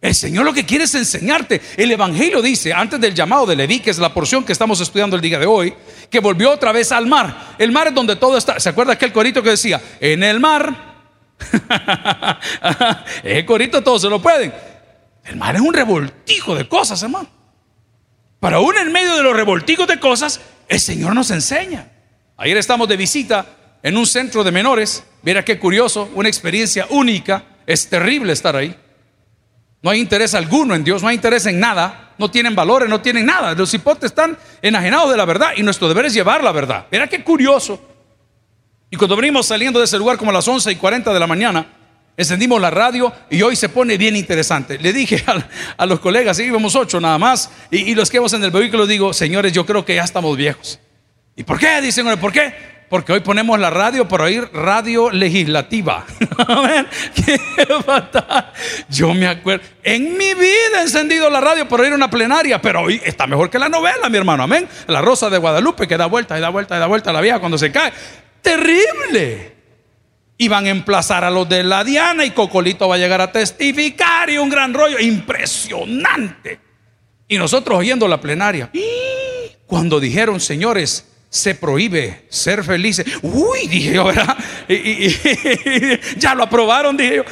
El 0.00 0.14
Señor 0.14 0.44
lo 0.44 0.54
que 0.54 0.64
quiere 0.64 0.84
es 0.84 0.94
enseñarte. 0.94 1.60
El 1.76 1.90
Evangelio 1.90 2.40
dice, 2.40 2.72
antes 2.72 3.00
del 3.00 3.14
llamado 3.14 3.44
de 3.46 3.56
Leví, 3.56 3.80
que 3.80 3.90
es 3.90 3.98
la 3.98 4.14
porción 4.14 4.44
que 4.44 4.52
estamos 4.52 4.80
estudiando 4.80 5.16
el 5.16 5.22
día 5.22 5.38
de 5.38 5.46
hoy, 5.46 5.74
que 6.08 6.20
volvió 6.20 6.50
otra 6.50 6.72
vez 6.72 6.92
al 6.92 7.06
mar. 7.06 7.54
El 7.58 7.72
mar 7.72 7.88
es 7.88 7.94
donde 7.94 8.16
todo 8.16 8.38
está. 8.38 8.58
¿Se 8.60 8.68
acuerda 8.68 8.94
aquel 8.94 9.12
corito 9.12 9.42
que 9.42 9.50
decía, 9.50 9.80
en 10.00 10.22
el 10.22 10.40
mar? 10.40 10.90
el 13.24 13.44
corito 13.44 13.82
todos 13.82 14.02
se 14.02 14.08
lo 14.08 14.22
pueden. 14.22 14.54
El 15.24 15.36
mar 15.36 15.54
es 15.54 15.60
un 15.60 15.74
revoltijo 15.74 16.54
de 16.54 16.66
cosas, 16.66 17.02
hermano. 17.02 17.39
Para 18.40 18.56
aún 18.56 18.76
en 18.78 18.90
medio 18.90 19.16
de 19.16 19.22
los 19.22 19.36
revoltigos 19.36 19.86
de 19.86 20.00
cosas, 20.00 20.40
el 20.66 20.80
Señor 20.80 21.14
nos 21.14 21.30
enseña. 21.30 21.92
Ayer 22.38 22.56
estamos 22.56 22.88
de 22.88 22.96
visita 22.96 23.46
en 23.82 23.98
un 23.98 24.06
centro 24.06 24.42
de 24.42 24.50
menores. 24.50 25.04
Mira 25.22 25.44
qué 25.44 25.58
curioso, 25.58 26.10
una 26.14 26.28
experiencia 26.28 26.86
única. 26.88 27.44
Es 27.66 27.88
terrible 27.88 28.32
estar 28.32 28.56
ahí. 28.56 28.74
No 29.82 29.90
hay 29.90 30.00
interés 30.00 30.34
alguno 30.34 30.74
en 30.74 30.84
Dios, 30.84 31.02
no 31.02 31.08
hay 31.08 31.16
interés 31.16 31.44
en 31.44 31.60
nada. 31.60 32.14
No 32.16 32.30
tienen 32.30 32.54
valores, 32.54 32.88
no 32.88 33.02
tienen 33.02 33.26
nada. 33.26 33.54
Los 33.54 33.72
hipotes 33.74 34.04
están 34.10 34.38
enajenados 34.62 35.10
de 35.10 35.18
la 35.18 35.26
verdad 35.26 35.52
y 35.56 35.62
nuestro 35.62 35.88
deber 35.88 36.06
es 36.06 36.14
llevar 36.14 36.42
la 36.42 36.52
verdad. 36.52 36.86
Mira 36.90 37.06
qué 37.08 37.22
curioso. 37.22 37.78
Y 38.90 38.96
cuando 38.96 39.16
venimos 39.16 39.46
saliendo 39.46 39.78
de 39.78 39.84
ese 39.84 39.98
lugar 39.98 40.16
como 40.16 40.30
a 40.30 40.34
las 40.34 40.48
11 40.48 40.72
y 40.72 40.76
40 40.76 41.12
de 41.12 41.20
la 41.20 41.26
mañana, 41.26 41.66
encendimos 42.20 42.60
la 42.60 42.70
radio 42.70 43.12
y 43.30 43.40
hoy 43.42 43.56
se 43.56 43.68
pone 43.68 43.96
bien 43.96 44.14
interesante. 44.14 44.78
Le 44.78 44.92
dije 44.92 45.24
a, 45.76 45.86
los 45.86 46.00
colegas, 46.00 46.38
íbamos 46.38 46.76
ocho 46.76 47.00
nada 47.00 47.18
más, 47.18 47.50
y, 47.70 47.94
los 47.94 48.10
que 48.10 48.18
vamos 48.18 48.32
en 48.34 48.44
el 48.44 48.50
vehículo 48.50 48.86
digo, 48.86 49.12
señores, 49.12 49.52
yo 49.52 49.64
creo 49.66 49.84
que 49.84 49.94
ya 49.94 50.04
estamos 50.04 50.36
viejos. 50.36 50.78
¿Y 51.34 51.44
por 51.44 51.58
qué? 51.58 51.80
Dicen, 51.80 52.06
¿por 52.18 52.32
qué? 52.32 52.52
Porque 52.90 53.12
hoy 53.12 53.20
ponemos 53.20 53.58
la 53.58 53.70
radio 53.70 54.06
para 54.06 54.24
oír 54.24 54.50
radio 54.52 55.10
legislativa. 55.10 56.04
¿Qué 57.14 57.40
Yo 58.88 59.14
me 59.14 59.28
acuerdo, 59.28 59.64
en 59.82 60.18
mi 60.18 60.34
vida 60.34 60.80
he 60.80 60.82
encendido 60.82 61.30
la 61.30 61.40
radio 61.40 61.68
para 61.68 61.84
oír 61.84 61.92
una 61.94 62.10
plenaria, 62.10 62.60
pero 62.60 62.82
hoy 62.82 63.00
está 63.04 63.26
mejor 63.26 63.48
que 63.48 63.58
la 63.58 63.68
novela, 63.68 64.08
mi 64.10 64.18
hermano. 64.18 64.42
Amén. 64.42 64.68
La 64.88 65.00
Rosa 65.00 65.30
de 65.30 65.38
Guadalupe 65.38 65.86
que 65.86 65.96
da 65.96 66.06
vuelta 66.06 66.36
y 66.36 66.40
da 66.40 66.48
vuelta 66.48 66.76
y 66.76 66.80
da 66.80 66.86
vuelta 66.86 67.10
a 67.10 67.12
la 67.12 67.20
vieja 67.20 67.38
cuando 67.38 67.56
se 67.56 67.70
cae. 67.70 67.92
Terrible. 68.42 69.59
Y 70.40 70.48
van 70.48 70.64
a 70.64 70.70
emplazar 70.70 71.22
a 71.22 71.28
los 71.28 71.46
de 71.50 71.62
la 71.62 71.84
Diana 71.84 72.24
y 72.24 72.30
Cocolito 72.30 72.88
va 72.88 72.94
a 72.94 72.98
llegar 72.98 73.20
a 73.20 73.30
testificar 73.30 74.30
y 74.30 74.38
un 74.38 74.48
gran 74.48 74.72
rollo 74.72 74.98
impresionante. 74.98 76.58
Y 77.28 77.36
nosotros 77.36 77.78
oyendo 77.78 78.08
la 78.08 78.22
plenaria. 78.22 78.70
Cuando 79.66 80.00
dijeron, 80.00 80.40
señores, 80.40 81.06
se 81.28 81.54
prohíbe 81.54 82.24
ser 82.30 82.64
felices. 82.64 83.04
Uy, 83.20 83.68
dije 83.68 83.92
yo, 83.92 84.04
¿verdad? 84.06 84.34
Ya 86.16 86.34
lo 86.34 86.44
aprobaron, 86.44 86.96
dije 86.96 87.16
yo. 87.16 87.24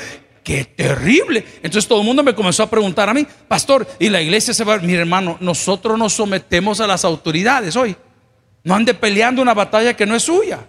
Qué 0.44 0.66
terrible. 0.66 1.46
Entonces 1.62 1.88
todo 1.88 2.00
el 2.00 2.06
mundo 2.06 2.22
me 2.22 2.34
comenzó 2.34 2.64
a 2.64 2.68
preguntar 2.68 3.08
a 3.08 3.14
mí, 3.14 3.26
pastor, 3.48 3.88
y 3.98 4.10
la 4.10 4.20
iglesia 4.20 4.52
se 4.52 4.64
va. 4.64 4.76
Mi 4.80 4.92
hermano, 4.92 5.38
nosotros 5.40 5.98
nos 5.98 6.12
sometemos 6.12 6.78
a 6.80 6.86
las 6.86 7.06
autoridades 7.06 7.74
hoy. 7.74 7.96
No 8.64 8.74
ande 8.74 8.92
peleando 8.92 9.40
una 9.40 9.54
batalla 9.54 9.96
que 9.96 10.04
no 10.04 10.14
es 10.14 10.24
suya. 10.24 10.68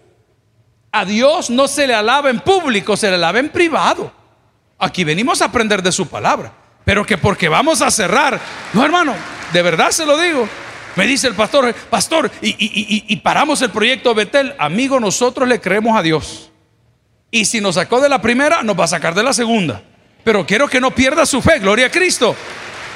A 0.91 1.05
Dios 1.05 1.49
no 1.49 1.67
se 1.67 1.85
le 1.87 1.93
alaba 1.93 2.29
en 2.29 2.39
público, 2.39 2.97
se 2.97 3.09
le 3.09 3.15
alaba 3.15 3.39
en 3.39 3.49
privado. 3.49 4.11
Aquí 4.79 5.03
venimos 5.03 5.41
a 5.41 5.45
aprender 5.45 5.83
de 5.83 5.91
su 5.91 6.07
palabra. 6.07 6.53
Pero 6.85 7.05
que 7.05 7.17
porque 7.17 7.49
vamos 7.49 7.81
a 7.81 7.91
cerrar. 7.91 8.39
No, 8.73 8.83
hermano, 8.83 9.13
de 9.53 9.61
verdad 9.61 9.91
se 9.91 10.05
lo 10.05 10.17
digo. 10.17 10.47
Me 10.95 11.05
dice 11.05 11.27
el 11.27 11.35
pastor, 11.35 11.73
pastor, 11.89 12.31
y, 12.41 13.15
paramos 13.17 13.61
el 13.61 13.69
proyecto 13.69 14.15
Betel. 14.15 14.55
Amigo, 14.57 14.99
nosotros 14.99 15.47
le 15.47 15.61
creemos 15.61 15.95
a 15.95 16.01
Dios. 16.01 16.51
Y 17.29 17.45
si 17.45 17.61
nos 17.61 17.75
sacó 17.75 18.01
de 18.01 18.09
la 18.09 18.21
primera, 18.21 18.63
nos 18.63 18.77
va 18.79 18.85
a 18.85 18.87
sacar 18.87 19.13
de 19.13 19.21
la 19.21 19.33
segunda. 19.33 19.83
Pero 20.23 20.45
quiero 20.45 20.67
que 20.67 20.81
no 20.81 20.91
pierda 20.91 21.25
su 21.25 21.41
fe, 21.41 21.59
gloria 21.59 21.85
a 21.87 21.91
Cristo. 21.91 22.35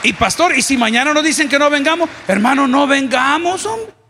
Y 0.02 0.14
pastor, 0.14 0.58
y 0.58 0.62
si 0.62 0.76
mañana 0.76 1.14
nos 1.14 1.24
dicen 1.24 1.48
que 1.48 1.60
no 1.60 1.70
vengamos, 1.70 2.10
hermano, 2.28 2.68
no 2.68 2.88
vengamos, 2.88 3.66
hombre. 3.66 4.03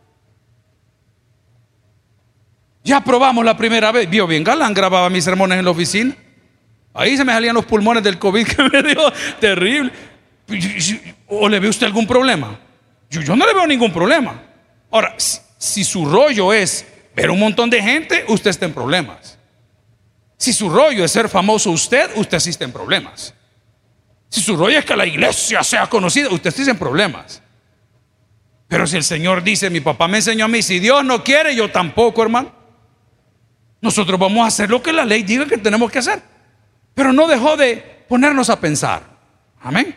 Ya 2.84 3.02
probamos 3.02 3.46
la 3.46 3.56
primera 3.56 3.92
vez. 3.92 4.10
Vio 4.10 4.28
bien, 4.28 4.44
Galán 4.44 4.74
grababa 4.74 5.10
mis 5.10 5.24
sermones 5.24 5.58
en 5.58 5.66
la 5.66 5.72
oficina. 5.72 6.16
Ahí 6.94 7.18
se 7.18 7.24
me 7.24 7.32
salían 7.32 7.56
los 7.56 7.66
pulmones 7.66 8.04
del 8.04 8.20
COVID 8.20 8.48
que 8.56 8.64
me 8.70 8.84
dio 8.84 9.12
terrible. 9.40 9.92
¿O 11.28 11.48
le 11.48 11.60
ve 11.60 11.70
usted 11.70 11.88
algún 11.88 12.06
problema? 12.06 12.60
Yo, 13.10 13.36
no 13.36 13.46
le 13.46 13.54
veo 13.54 13.66
ningún 13.66 13.92
problema. 13.92 14.42
Ahora, 14.92 15.16
si, 15.18 15.84
su 15.84 16.06
rollo 16.06 16.52
es 16.52 16.86
ver 17.16 17.32
un 17.32 17.40
montón 17.40 17.70
de 17.70 17.82
gente, 17.82 18.26
usted 18.28 18.50
está 18.50 18.66
en 18.66 18.74
problemas. 18.74 19.38
Si 20.38 20.52
su 20.52 20.70
rollo 20.70 21.06
es 21.06 21.12
ser 21.12 21.30
famoso 21.30 21.72
usted, 21.72 22.12
usted 22.16 22.38
existe 22.38 22.64
en 22.66 22.72
problemas. 22.72 23.34
Si 24.30 24.42
su 24.42 24.58
rollo 24.58 24.80
es 24.80 24.86
que 24.86 24.96
la 24.96 25.06
iglesia 25.06 25.64
sea 25.64 25.88
conocida, 25.88 26.30
usted 26.30 26.50
existe 26.50 26.72
en 26.72 26.78
problemas. 26.78 27.42
Pero 28.68 28.88
si 28.88 28.98
el 28.98 29.04
Señor 29.04 29.44
dice, 29.44 29.70
mi 29.70 29.80
papá 29.80 30.08
me 30.08 30.18
enseñó 30.18 30.46
a 30.46 30.48
mí, 30.48 30.62
si 30.62 30.80
Dios 30.80 31.06
no 31.06 31.24
quiere, 31.24 31.56
yo 31.56 31.72
tampoco, 31.72 32.24
hermano. 32.24 32.63
Nosotros 33.84 34.18
vamos 34.18 34.46
a 34.46 34.48
hacer 34.48 34.70
lo 34.70 34.82
que 34.82 34.94
la 34.94 35.04
ley 35.04 35.24
diga 35.24 35.46
que 35.46 35.58
tenemos 35.58 35.92
que 35.92 36.00
hacer. 36.00 36.24
Pero 36.94 37.12
no 37.12 37.28
dejó 37.28 37.58
de 37.58 38.06
ponernos 38.08 38.50
a 38.50 38.58
pensar. 38.58 39.04
Amén. 39.62 39.94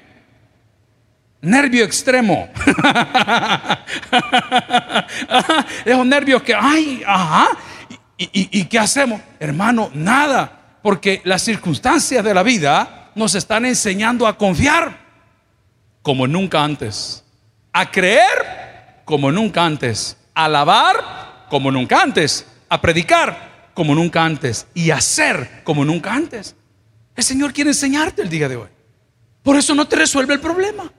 Nervio 1.41 1.85
extremo. 1.85 2.49
Esos 5.85 6.05
nervios 6.05 6.43
que, 6.43 6.53
ay, 6.53 7.01
ajá. 7.07 7.47
¿Y, 8.19 8.59
¿Y, 8.59 8.65
qué 8.65 8.81
hacemos? 8.81 9.21
Hermano, 9.39 9.89
nada. 9.95 10.79
Porque 10.83 11.21
las 11.23 11.43
circunstancias 11.43 12.25
de 12.25 12.35
la 12.35 12.43
vida 12.43 13.13
nos 13.15 13.37
están 13.37 13.67
enseñando 13.67 14.27
a 14.27 14.37
confiar 14.37 14.99
como 16.03 16.27
nunca 16.27 16.65
antes. 16.65 17.25
A 17.73 17.89
creer 17.89 19.03
como 19.05 19.31
nunca 19.31 19.65
antes. 19.65 20.17
A 20.35 20.47
alabar 20.47 21.47
como 21.49 21.71
nunca 21.71 22.03
antes. 22.03 22.49
A 22.69 22.81
predicar 22.81 23.55
como 23.77 23.95
nunca 23.95 24.25
antes. 24.25 24.67
Y 24.75 24.91
hacer 24.91 25.61
como 25.63 25.85
nunca 25.85 26.15
antes. 26.15 26.57
El 27.15 27.23
Señor 27.23 27.53
quiere 27.53 27.71
enseñarte 27.71 28.23
el 28.23 28.31
día 28.31 28.49
de 28.49 28.57
hoy. 28.57 28.69
Por 29.43 29.55
eso 29.55 29.75
no 29.75 29.87
te 29.87 29.97
resuelve 29.97 30.33
el 30.33 30.41
problema. 30.41 30.91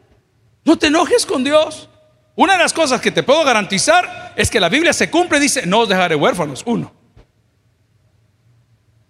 No 0.63 0.77
te 0.77 0.87
enojes 0.87 1.25
con 1.25 1.43
Dios. 1.43 1.89
Una 2.35 2.53
de 2.53 2.59
las 2.59 2.73
cosas 2.73 3.01
que 3.01 3.11
te 3.11 3.23
puedo 3.23 3.43
garantizar 3.43 4.33
es 4.37 4.51
que 4.51 4.59
la 4.59 4.69
Biblia 4.69 4.93
se 4.93 5.09
cumple, 5.09 5.39
dice, 5.39 5.65
no 5.65 5.79
os 5.79 5.89
dejaré 5.89 6.15
huérfanos. 6.15 6.61
Uno. 6.67 6.93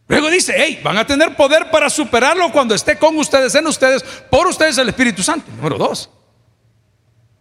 Luego 0.08 0.30
dice, 0.30 0.54
hey, 0.56 0.80
van 0.82 0.98
a 0.98 1.06
tener 1.06 1.36
poder 1.36 1.70
para 1.70 1.90
superarlo 1.90 2.50
cuando 2.54 2.74
esté 2.74 2.98
con 2.98 3.18
ustedes, 3.18 3.54
en 3.56 3.68
ustedes, 3.68 4.02
por 4.32 4.48
ustedes 4.48 4.78
el 4.78 4.88
Espíritu 4.88 5.22
Santo. 5.22 5.52
Número 5.58 5.78
dos. 5.78 6.10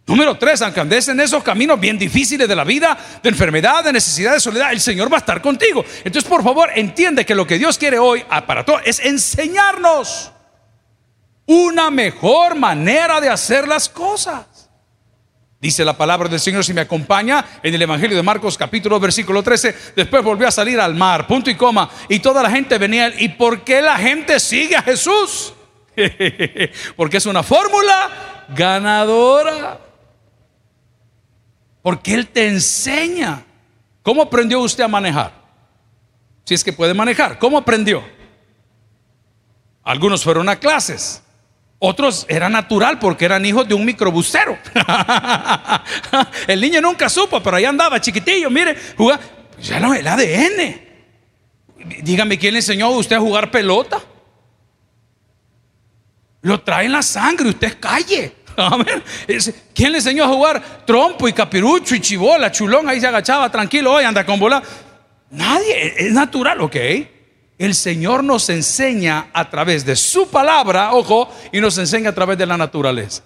Número 0.07 0.37
tres, 0.37 0.61
aunque 0.61 0.79
andes 0.79 1.09
en 1.09 1.19
esos 1.19 1.43
caminos 1.43 1.77
bien 1.77 1.97
difíciles 1.97 2.47
de 2.47 2.55
la 2.55 2.63
vida, 2.63 2.97
de 3.21 3.27
enfermedad, 3.27 3.83
de 3.83 3.91
necesidad, 3.91 4.33
de 4.33 4.39
soledad, 4.39 4.71
el 4.71 4.79
Señor 4.79 5.11
va 5.11 5.17
a 5.17 5.19
estar 5.19 5.41
contigo. 5.41 5.83
Entonces, 5.97 6.23
por 6.23 6.41
favor, 6.43 6.69
entiende 6.73 7.25
que 7.25 7.35
lo 7.35 7.45
que 7.45 7.57
Dios 7.57 7.77
quiere 7.77 7.99
hoy 7.99 8.23
para 8.47 8.63
todos 8.63 8.81
es 8.85 9.01
enseñarnos 9.01 10.31
una 11.45 11.91
mejor 11.91 12.55
manera 12.55 13.19
de 13.19 13.27
hacer 13.27 13.67
las 13.67 13.89
cosas. 13.89 14.69
Dice 15.59 15.83
la 15.83 15.97
palabra 15.97 16.29
del 16.29 16.39
Señor 16.39 16.63
si 16.63 16.73
me 16.73 16.81
acompaña 16.81 17.43
en 17.61 17.73
el 17.73 17.81
Evangelio 17.81 18.15
de 18.15 18.23
Marcos 18.23 18.57
capítulo 18.57 19.01
versículo 19.01 19.43
13. 19.43 19.75
Después 19.93 20.23
volvió 20.23 20.47
a 20.47 20.51
salir 20.51 20.79
al 20.79 20.95
mar, 20.95 21.27
punto 21.27 21.49
y 21.49 21.55
coma. 21.55 21.89
Y 22.07 22.19
toda 22.19 22.41
la 22.41 22.49
gente 22.49 22.77
venía. 22.77 23.11
¿Y 23.19 23.29
por 23.29 23.65
qué 23.65 23.81
la 23.81 23.97
gente 23.97 24.39
sigue 24.39 24.77
a 24.77 24.83
Jesús? 24.83 25.53
Porque 26.95 27.17
es 27.17 27.25
una 27.25 27.43
fórmula 27.43 28.45
ganadora. 28.55 29.86
Porque 31.87 32.13
Él 32.13 32.27
te 32.27 32.45
enseña. 32.45 33.45
¿Cómo 34.03 34.21
aprendió 34.21 34.59
usted 34.59 34.83
a 34.83 34.89
manejar? 34.89 35.31
Si 36.43 36.53
es 36.53 36.61
que 36.61 36.73
puede 36.73 36.93
manejar. 36.93 37.39
¿Cómo 37.39 37.57
aprendió? 37.57 38.03
Algunos 39.85 40.21
fueron 40.21 40.49
a 40.49 40.57
clases. 40.57 41.23
Otros 41.79 42.25
era 42.27 42.49
natural 42.49 42.99
porque 42.99 43.23
eran 43.23 43.45
hijos 43.45 43.65
de 43.69 43.73
un 43.73 43.85
microbusero. 43.85 44.57
el 46.47 46.59
niño 46.59 46.81
nunca 46.81 47.07
supo, 47.07 47.41
pero 47.41 47.55
ahí 47.55 47.63
andaba 47.63 48.01
chiquitillo, 48.01 48.49
mire, 48.49 48.75
jugaba. 48.97 49.21
Ya 49.61 49.79
no, 49.79 49.93
el 49.93 50.05
ADN. 50.05 50.81
Dígame, 52.01 52.37
¿quién 52.37 52.51
le 52.51 52.59
enseñó 52.59 52.87
a 52.87 52.97
usted 52.97 53.15
a 53.15 53.21
jugar 53.21 53.49
pelota? 53.49 54.01
Lo 56.41 56.59
trae 56.59 56.87
en 56.87 56.91
la 56.91 57.01
sangre, 57.01 57.47
usted 57.47 57.79
calle. 57.79 58.35
¿Quién 59.73 59.91
le 59.91 59.99
enseñó 59.99 60.23
a 60.23 60.27
jugar 60.27 60.83
trompo 60.85 61.27
y 61.27 61.33
capirucho 61.33 61.95
y 61.95 62.01
chibola, 62.01 62.51
chulón? 62.51 62.89
Ahí 62.89 62.99
se 62.99 63.07
agachaba 63.07 63.51
tranquilo, 63.51 63.93
hoy 63.93 64.03
anda 64.03 64.25
con 64.25 64.39
bola. 64.39 64.61
Nadie, 65.31 65.93
es 65.97 66.11
natural, 66.11 66.61
ok. 66.61 66.75
El 67.57 67.75
Señor 67.75 68.23
nos 68.23 68.49
enseña 68.49 69.29
a 69.33 69.49
través 69.49 69.85
de 69.85 69.95
su 69.95 70.29
palabra, 70.29 70.93
ojo, 70.93 71.29
y 71.51 71.59
nos 71.59 71.77
enseña 71.77 72.09
a 72.09 72.15
través 72.15 72.37
de 72.37 72.45
la 72.45 72.57
naturaleza. 72.57 73.23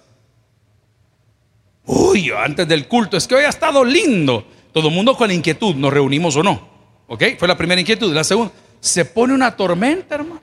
Uy, 1.84 2.30
antes 2.30 2.66
del 2.68 2.86
culto, 2.86 3.16
es 3.16 3.26
que 3.26 3.34
hoy 3.34 3.44
ha 3.44 3.50
estado 3.50 3.84
lindo. 3.84 4.46
Todo 4.72 4.88
el 4.88 4.94
mundo 4.94 5.16
con 5.16 5.28
la 5.28 5.34
inquietud, 5.34 5.74
¿nos 5.74 5.92
reunimos 5.92 6.36
o 6.36 6.42
no? 6.42 6.68
¿Ok? 7.08 7.24
Fue 7.38 7.48
la 7.48 7.56
primera 7.56 7.80
inquietud. 7.80 8.12
La 8.14 8.24
segunda, 8.24 8.52
se 8.80 9.04
pone 9.04 9.34
una 9.34 9.54
tormenta, 9.54 10.14
hermano. 10.14 10.40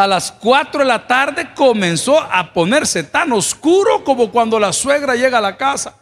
A 0.00 0.06
las 0.06 0.32
4 0.32 0.80
de 0.80 0.86
la 0.86 1.06
tarde 1.06 1.50
comenzó 1.54 2.18
a 2.18 2.54
ponerse 2.54 3.02
tan 3.02 3.32
oscuro 3.32 4.02
como 4.02 4.30
cuando 4.30 4.58
la 4.58 4.72
suegra 4.72 5.14
llega 5.14 5.36
a 5.36 5.42
la 5.42 5.58
casa. 5.58 5.94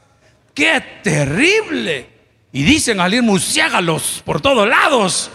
¡Qué 0.55 1.01
terrible! 1.03 2.09
Y 2.53 2.63
dicen 2.63 3.01
al 3.01 3.13
ir 3.13 3.25
murciélagos 3.25 4.23
por 4.25 4.41
todos 4.41 4.69
lados. 4.69 5.33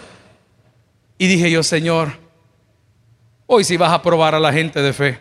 Y 1.18 1.28
dije 1.28 1.52
yo, 1.52 1.62
Señor, 1.62 2.14
hoy 3.48 3.66
si 3.66 3.76
vas 3.76 3.92
a 3.92 4.02
probar 4.02 4.34
a 4.34 4.40
la 4.40 4.54
gente 4.54 4.82
de 4.82 4.94
fe. 4.94 5.20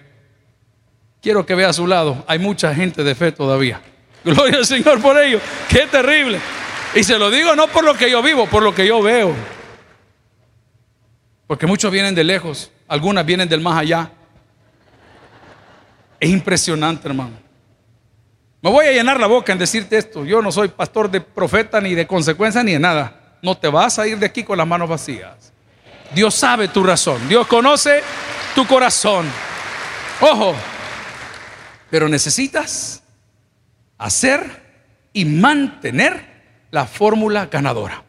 Quiero 1.20 1.44
que 1.44 1.56
vea 1.56 1.70
a 1.70 1.72
su 1.72 1.88
lado, 1.88 2.24
hay 2.28 2.38
mucha 2.38 2.72
gente 2.72 3.02
de 3.02 3.16
fe 3.16 3.32
todavía. 3.32 3.82
Gloria 4.24 4.58
al 4.58 4.66
Señor 4.66 5.02
por 5.02 5.20
ello. 5.20 5.40
Qué 5.68 5.88
terrible. 5.90 6.38
Y 6.94 7.02
se 7.02 7.18
lo 7.18 7.28
digo 7.28 7.56
no 7.56 7.66
por 7.66 7.82
lo 7.82 7.94
que 7.94 8.08
yo 8.08 8.22
vivo, 8.22 8.46
por 8.46 8.62
lo 8.62 8.72
que 8.72 8.86
yo 8.86 9.02
veo. 9.02 9.34
Porque 11.48 11.66
muchos 11.66 11.90
vienen 11.90 12.14
de 12.14 12.22
lejos, 12.22 12.70
algunas 12.92 13.24
vienen 13.24 13.48
del 13.48 13.62
más 13.62 13.78
allá. 13.78 14.10
Es 16.20 16.28
impresionante, 16.28 17.08
hermano. 17.08 17.32
Me 18.60 18.70
voy 18.70 18.84
a 18.84 18.92
llenar 18.92 19.18
la 19.18 19.26
boca 19.26 19.50
en 19.50 19.58
decirte 19.58 19.96
esto. 19.96 20.26
Yo 20.26 20.42
no 20.42 20.52
soy 20.52 20.68
pastor 20.68 21.10
de 21.10 21.22
profeta 21.22 21.80
ni 21.80 21.94
de 21.94 22.06
consecuencia 22.06 22.62
ni 22.62 22.72
de 22.72 22.78
nada. 22.78 23.38
No 23.40 23.56
te 23.56 23.68
vas 23.68 23.98
a 23.98 24.06
ir 24.06 24.18
de 24.18 24.26
aquí 24.26 24.44
con 24.44 24.58
las 24.58 24.66
manos 24.66 24.90
vacías. 24.90 25.54
Dios 26.14 26.34
sabe 26.34 26.68
tu 26.68 26.84
razón. 26.84 27.26
Dios 27.30 27.46
conoce 27.46 28.02
tu 28.54 28.66
corazón. 28.66 29.26
Ojo, 30.20 30.54
pero 31.88 32.10
necesitas 32.10 33.02
hacer 33.96 34.44
y 35.14 35.24
mantener 35.24 36.66
la 36.70 36.86
fórmula 36.86 37.46
ganadora. 37.46 38.04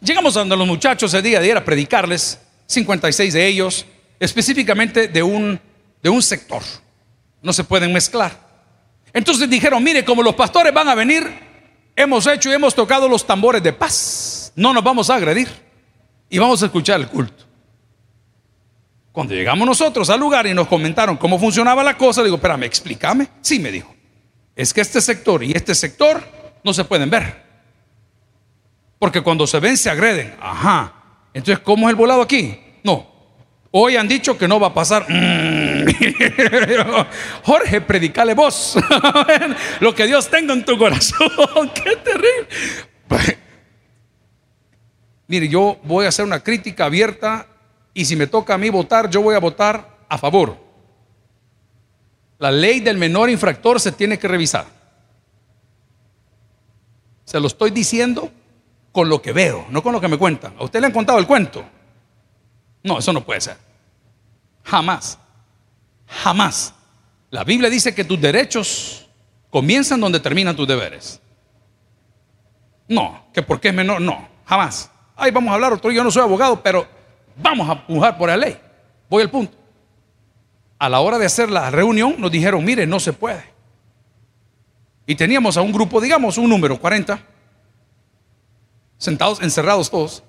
Llegamos 0.00 0.36
a 0.36 0.40
donde 0.40 0.56
los 0.56 0.66
muchachos 0.66 1.14
el 1.14 1.22
día 1.22 1.38
de 1.38 1.44
ayer 1.44 1.56
a 1.56 1.64
predicarles, 1.64 2.40
56 2.66 3.32
de 3.32 3.46
ellos, 3.46 3.86
específicamente 4.22 5.08
de 5.08 5.22
un, 5.22 5.60
de 6.00 6.08
un 6.08 6.22
sector. 6.22 6.62
No 7.42 7.52
se 7.52 7.64
pueden 7.64 7.92
mezclar. 7.92 8.38
Entonces 9.12 9.50
dijeron, 9.50 9.82
mire, 9.82 10.04
como 10.04 10.22
los 10.22 10.36
pastores 10.36 10.72
van 10.72 10.88
a 10.88 10.94
venir, 10.94 11.28
hemos 11.96 12.26
hecho 12.28 12.48
y 12.48 12.52
hemos 12.52 12.72
tocado 12.72 13.08
los 13.08 13.26
tambores 13.26 13.62
de 13.62 13.72
paz. 13.72 14.52
No 14.54 14.72
nos 14.72 14.84
vamos 14.84 15.10
a 15.10 15.16
agredir 15.16 15.48
y 16.30 16.38
vamos 16.38 16.62
a 16.62 16.66
escuchar 16.66 17.00
el 17.00 17.08
culto. 17.08 17.44
Cuando 19.10 19.34
llegamos 19.34 19.66
nosotros 19.66 20.08
al 20.08 20.20
lugar 20.20 20.46
y 20.46 20.54
nos 20.54 20.68
comentaron 20.68 21.16
cómo 21.16 21.38
funcionaba 21.38 21.82
la 21.82 21.98
cosa, 21.98 22.22
digo, 22.22 22.36
espérame, 22.36 22.62
explícame. 22.62 23.26
Sí, 23.40 23.58
me 23.58 23.72
dijo. 23.72 23.92
Es 24.54 24.72
que 24.72 24.82
este 24.82 25.00
sector 25.00 25.42
y 25.42 25.50
este 25.50 25.74
sector 25.74 26.22
no 26.62 26.72
se 26.72 26.84
pueden 26.84 27.10
ver. 27.10 27.42
Porque 29.00 29.20
cuando 29.20 29.48
se 29.48 29.58
ven 29.58 29.76
se 29.76 29.90
agreden. 29.90 30.36
Ajá. 30.40 30.92
Entonces, 31.34 31.62
¿cómo 31.64 31.88
es 31.88 31.90
el 31.90 31.96
volado 31.96 32.22
aquí? 32.22 32.58
No. 32.84 33.11
Hoy 33.74 33.96
han 33.96 34.06
dicho 34.06 34.36
que 34.36 34.46
no 34.46 34.60
va 34.60 34.68
a 34.68 34.74
pasar. 34.74 35.06
Mm. 35.08 35.86
Jorge, 37.42 37.80
predicale 37.80 38.34
vos. 38.34 38.76
Lo 39.80 39.94
que 39.94 40.06
Dios 40.06 40.28
tenga 40.28 40.52
en 40.52 40.62
tu 40.62 40.76
corazón. 40.76 41.30
Qué 41.74 41.96
terrible. 41.96 43.38
Mire, 45.26 45.48
yo 45.48 45.78
voy 45.84 46.04
a 46.04 46.10
hacer 46.10 46.26
una 46.26 46.40
crítica 46.40 46.84
abierta 46.84 47.46
y 47.94 48.04
si 48.04 48.14
me 48.14 48.26
toca 48.26 48.54
a 48.54 48.58
mí 48.58 48.68
votar, 48.68 49.08
yo 49.08 49.22
voy 49.22 49.34
a 49.34 49.40
votar 49.40 50.04
a 50.06 50.18
favor. 50.18 50.58
La 52.38 52.50
ley 52.50 52.80
del 52.80 52.98
menor 52.98 53.30
infractor 53.30 53.80
se 53.80 53.92
tiene 53.92 54.18
que 54.18 54.28
revisar. 54.28 54.66
Se 57.24 57.40
lo 57.40 57.46
estoy 57.46 57.70
diciendo 57.70 58.30
con 58.90 59.08
lo 59.08 59.22
que 59.22 59.32
veo, 59.32 59.64
no 59.70 59.82
con 59.82 59.94
lo 59.94 60.00
que 60.00 60.08
me 60.08 60.18
cuentan. 60.18 60.54
¿A 60.58 60.64
usted 60.64 60.80
le 60.80 60.88
han 60.88 60.92
contado 60.92 61.18
el 61.18 61.26
cuento? 61.26 61.64
No, 62.82 62.98
eso 62.98 63.12
no 63.12 63.24
puede 63.24 63.40
ser. 63.40 63.56
Jamás. 64.64 65.18
Jamás. 66.06 66.74
La 67.30 67.44
Biblia 67.44 67.70
dice 67.70 67.94
que 67.94 68.04
tus 68.04 68.20
derechos 68.20 69.08
comienzan 69.50 70.00
donde 70.00 70.20
terminan 70.20 70.56
tus 70.56 70.68
deberes. 70.68 71.20
No, 72.88 73.26
que 73.32 73.42
porque 73.42 73.68
es 73.68 73.74
menor, 73.74 74.00
no, 74.00 74.28
jamás. 74.44 74.90
Ahí 75.16 75.30
vamos 75.30 75.50
a 75.50 75.54
hablar 75.54 75.72
otro. 75.72 75.90
Yo 75.90 76.04
no 76.04 76.10
soy 76.10 76.22
abogado, 76.22 76.62
pero 76.62 76.86
vamos 77.36 77.68
a 77.68 77.86
pujar 77.86 78.18
por 78.18 78.28
la 78.28 78.36
ley. 78.36 78.58
Voy 79.08 79.22
al 79.22 79.30
punto. 79.30 79.56
A 80.78 80.88
la 80.88 81.00
hora 81.00 81.18
de 81.18 81.26
hacer 81.26 81.50
la 81.50 81.70
reunión 81.70 82.16
nos 82.18 82.30
dijeron, 82.30 82.64
mire, 82.64 82.86
no 82.86 82.98
se 82.98 83.12
puede. 83.12 83.44
Y 85.06 85.14
teníamos 85.14 85.56
a 85.56 85.62
un 85.62 85.72
grupo, 85.72 86.00
digamos 86.00 86.38
un 86.38 86.48
número, 86.48 86.78
40. 86.78 87.20
sentados, 88.98 89.40
encerrados 89.40 89.90
todos. 89.90 90.22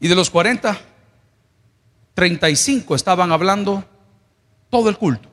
Y 0.00 0.08
de 0.08 0.14
los 0.14 0.30
40, 0.30 0.78
35 2.14 2.94
estaban 2.94 3.30
hablando 3.30 3.84
todo 4.70 4.88
el 4.88 4.96
culto. 4.96 5.28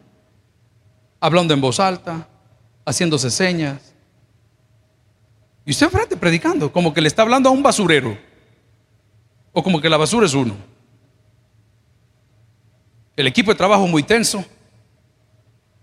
Hablando 1.19 1.53
en 1.53 1.61
voz 1.61 1.79
alta, 1.79 2.27
haciéndose 2.85 3.31
señas. 3.31 3.93
Y 5.65 5.71
usted 5.71 5.89
frente 5.89 6.17
predicando, 6.17 6.71
como 6.71 6.93
que 6.93 7.01
le 7.01 7.07
está 7.07 7.21
hablando 7.21 7.49
a 7.49 7.51
un 7.51 7.63
basurero. 7.63 8.17
O 9.53 9.63
como 9.63 9.81
que 9.81 9.89
la 9.89 9.97
basura 9.97 10.25
es 10.25 10.33
uno. 10.33 10.55
El 13.15 13.25
equipo 13.25 13.51
de 13.51 13.57
trabajo 13.57 13.87
muy 13.87 14.03
tenso. 14.03 14.45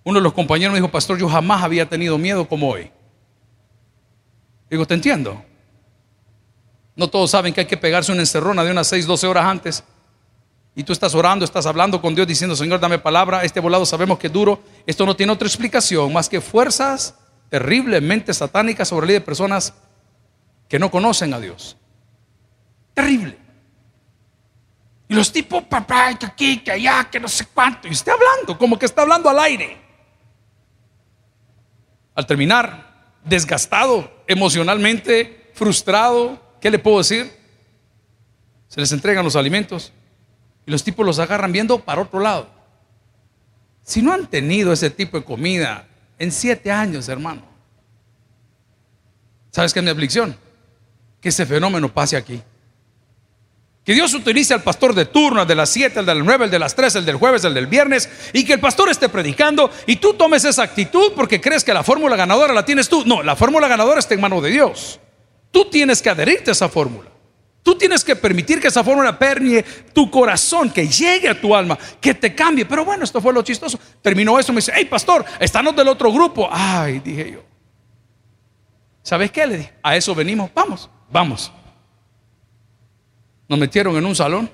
Uno 0.04 0.18
de 0.18 0.22
los 0.22 0.34
compañeros 0.34 0.72
me 0.72 0.78
dijo, 0.78 0.90
pastor, 0.90 1.18
yo 1.18 1.28
jamás 1.28 1.62
había 1.62 1.88
tenido 1.88 2.16
miedo 2.18 2.46
como 2.46 2.68
hoy. 2.70 2.90
Digo, 4.70 4.86
te 4.86 4.94
entiendo. 4.94 5.42
No 6.96 7.08
todos 7.08 7.30
saben 7.30 7.52
que 7.52 7.60
hay 7.60 7.66
que 7.66 7.76
pegarse 7.76 8.12
una 8.12 8.22
encerrona 8.22 8.62
de 8.62 8.70
unas 8.70 8.86
6, 8.86 9.06
12 9.06 9.26
horas 9.26 9.44
antes. 9.46 9.84
Y 10.76 10.82
tú 10.84 10.92
estás 10.92 11.14
orando, 11.14 11.44
estás 11.44 11.66
hablando 11.66 12.00
con 12.00 12.14
Dios 12.14 12.26
diciendo, 12.26 12.56
Señor, 12.56 12.80
dame 12.80 12.98
palabra. 12.98 13.44
Este 13.44 13.60
volado 13.60 13.86
sabemos 13.86 14.18
que 14.18 14.26
es 14.28 14.32
duro. 14.32 14.60
Esto 14.86 15.06
no 15.06 15.14
tiene 15.14 15.32
otra 15.32 15.46
explicación 15.46 16.12
más 16.12 16.28
que 16.28 16.40
fuerzas 16.40 17.14
terriblemente 17.48 18.34
satánicas 18.34 18.88
sobre 18.88 19.06
la 19.06 19.10
vida 19.12 19.20
de 19.20 19.24
personas 19.24 19.74
que 20.68 20.78
no 20.78 20.90
conocen 20.90 21.32
a 21.34 21.40
Dios. 21.40 21.76
Terrible. 22.94 23.38
Y 25.08 25.14
los 25.14 25.30
tipos, 25.30 25.62
papá, 25.64 26.16
que 26.18 26.26
aquí, 26.26 26.58
que 26.58 26.72
allá, 26.72 27.08
que 27.10 27.20
no 27.20 27.28
sé 27.28 27.46
cuánto. 27.52 27.86
Y 27.86 27.92
está 27.92 28.12
hablando, 28.12 28.58
como 28.58 28.78
que 28.78 28.86
está 28.86 29.02
hablando 29.02 29.28
al 29.28 29.38
aire. 29.38 29.76
Al 32.14 32.26
terminar, 32.26 33.12
desgastado 33.24 34.10
emocionalmente, 34.26 35.50
frustrado, 35.54 36.40
¿qué 36.64 36.70
le 36.70 36.78
puedo 36.78 36.96
decir? 36.96 37.30
Se 38.68 38.80
les 38.80 38.90
entregan 38.90 39.22
los 39.22 39.36
alimentos 39.36 39.92
y 40.64 40.70
los 40.70 40.82
tipos 40.82 41.04
los 41.04 41.18
agarran 41.18 41.52
viendo 41.52 41.78
para 41.78 42.00
otro 42.00 42.20
lado. 42.20 42.48
Si 43.82 44.00
no 44.00 44.14
han 44.14 44.26
tenido 44.28 44.72
ese 44.72 44.88
tipo 44.88 45.18
de 45.18 45.24
comida 45.24 45.86
en 46.18 46.32
siete 46.32 46.72
años, 46.72 47.10
hermano, 47.10 47.42
¿sabes 49.50 49.74
qué 49.74 49.80
es 49.80 49.84
mi 49.84 49.90
aflicción? 49.90 50.34
Que 51.20 51.28
ese 51.28 51.44
fenómeno 51.44 51.92
pase 51.92 52.16
aquí. 52.16 52.40
Que 53.84 53.92
Dios 53.92 54.14
utilice 54.14 54.54
al 54.54 54.62
pastor 54.62 54.94
de 54.94 55.04
turno, 55.04 55.42
el 55.42 55.48
de 55.48 55.56
las 55.56 55.68
7, 55.68 56.00
el 56.00 56.06
de 56.06 56.14
las 56.14 56.24
9, 56.24 56.46
el 56.46 56.50
de 56.50 56.58
las 56.58 56.74
3, 56.74 56.94
el 56.94 57.04
del 57.04 57.16
jueves, 57.16 57.44
el 57.44 57.52
del 57.52 57.66
viernes, 57.66 58.08
y 58.32 58.42
que 58.46 58.54
el 58.54 58.60
pastor 58.60 58.88
esté 58.88 59.10
predicando 59.10 59.70
y 59.86 59.96
tú 59.96 60.14
tomes 60.14 60.46
esa 60.46 60.62
actitud 60.62 61.12
porque 61.14 61.42
crees 61.42 61.62
que 61.62 61.74
la 61.74 61.84
fórmula 61.84 62.16
ganadora 62.16 62.54
la 62.54 62.64
tienes 62.64 62.88
tú. 62.88 63.04
No, 63.04 63.22
la 63.22 63.36
fórmula 63.36 63.68
ganadora 63.68 64.00
está 64.00 64.14
en 64.14 64.22
mano 64.22 64.40
de 64.40 64.48
Dios. 64.48 64.98
Tú 65.54 65.66
tienes 65.66 66.02
que 66.02 66.10
adherirte 66.10 66.50
a 66.50 66.52
esa 66.52 66.68
fórmula. 66.68 67.08
Tú 67.62 67.78
tienes 67.78 68.02
que 68.02 68.16
permitir 68.16 68.60
que 68.60 68.66
esa 68.66 68.82
fórmula 68.82 69.16
pernie 69.16 69.64
tu 69.92 70.10
corazón, 70.10 70.68
que 70.68 70.88
llegue 70.88 71.28
a 71.28 71.40
tu 71.40 71.54
alma, 71.54 71.78
que 72.00 72.12
te 72.12 72.34
cambie. 72.34 72.66
Pero 72.66 72.84
bueno, 72.84 73.04
esto 73.04 73.20
fue 73.20 73.32
lo 73.32 73.40
chistoso. 73.42 73.78
Terminó 74.02 74.36
eso, 74.36 74.52
me 74.52 74.56
dice, 74.56 74.72
hey 74.74 74.86
pastor, 74.86 75.24
estamos 75.38 75.76
del 75.76 75.86
otro 75.86 76.12
grupo. 76.12 76.48
Ay, 76.50 76.98
dije 76.98 77.30
yo. 77.34 77.44
¿Sabes 79.04 79.30
qué? 79.30 79.46
Le 79.46 79.58
dije, 79.58 79.72
a 79.80 79.94
eso 79.94 80.12
venimos, 80.12 80.50
vamos, 80.52 80.90
vamos. 81.08 81.52
Nos 83.48 83.56
metieron 83.56 83.94
en 83.94 84.06
un 84.06 84.16
salón 84.16 84.50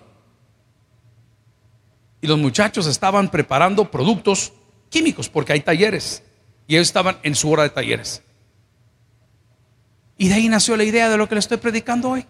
y 2.20 2.26
los 2.26 2.38
muchachos 2.38 2.86
estaban 2.86 3.30
preparando 3.30 3.90
productos 3.90 4.52
químicos 4.90 5.30
porque 5.30 5.54
hay 5.54 5.60
talleres 5.60 6.22
y 6.66 6.74
ellos 6.74 6.88
estaban 6.88 7.16
en 7.22 7.34
su 7.34 7.50
hora 7.50 7.62
de 7.62 7.70
talleres. 7.70 8.22
Y 10.20 10.28
de 10.28 10.34
ahí 10.34 10.50
nació 10.50 10.76
la 10.76 10.84
idea 10.84 11.08
de 11.08 11.16
lo 11.16 11.26
que 11.26 11.34
le 11.34 11.38
estoy 11.38 11.56
predicando 11.56 12.10
hoy. 12.10 12.26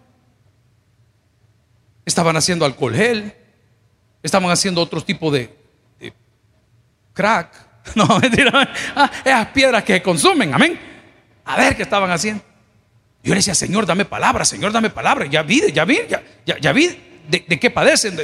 Estaban 2.06 2.36
haciendo 2.36 2.64
alcohol 2.64 2.94
gel, 2.94 3.34
estaban 4.22 4.48
haciendo 4.48 4.80
otro 4.80 5.00
tipo 5.02 5.32
de, 5.32 5.52
crack. 7.12 7.52
No, 7.96 8.06
mentira, 8.20 8.72
ah, 8.94 9.10
esas 9.24 9.46
piedras 9.48 9.82
que 9.82 10.00
consumen, 10.00 10.54
amén. 10.54 10.78
A 11.44 11.56
ver 11.56 11.74
qué 11.74 11.82
estaban 11.82 12.12
haciendo. 12.12 12.44
Yo 13.24 13.30
le 13.30 13.36
decía, 13.36 13.56
Señor, 13.56 13.86
dame 13.86 14.04
palabra, 14.04 14.44
Señor, 14.44 14.70
dame 14.70 14.90
palabra. 14.90 15.26
Ya 15.26 15.42
vi, 15.42 15.60
ya 15.72 15.84
vi, 15.84 15.98
ya, 16.08 16.22
ya, 16.60 16.72
vi 16.72 16.96
de, 17.28 17.58
qué 17.58 17.70
padecen. 17.70 18.16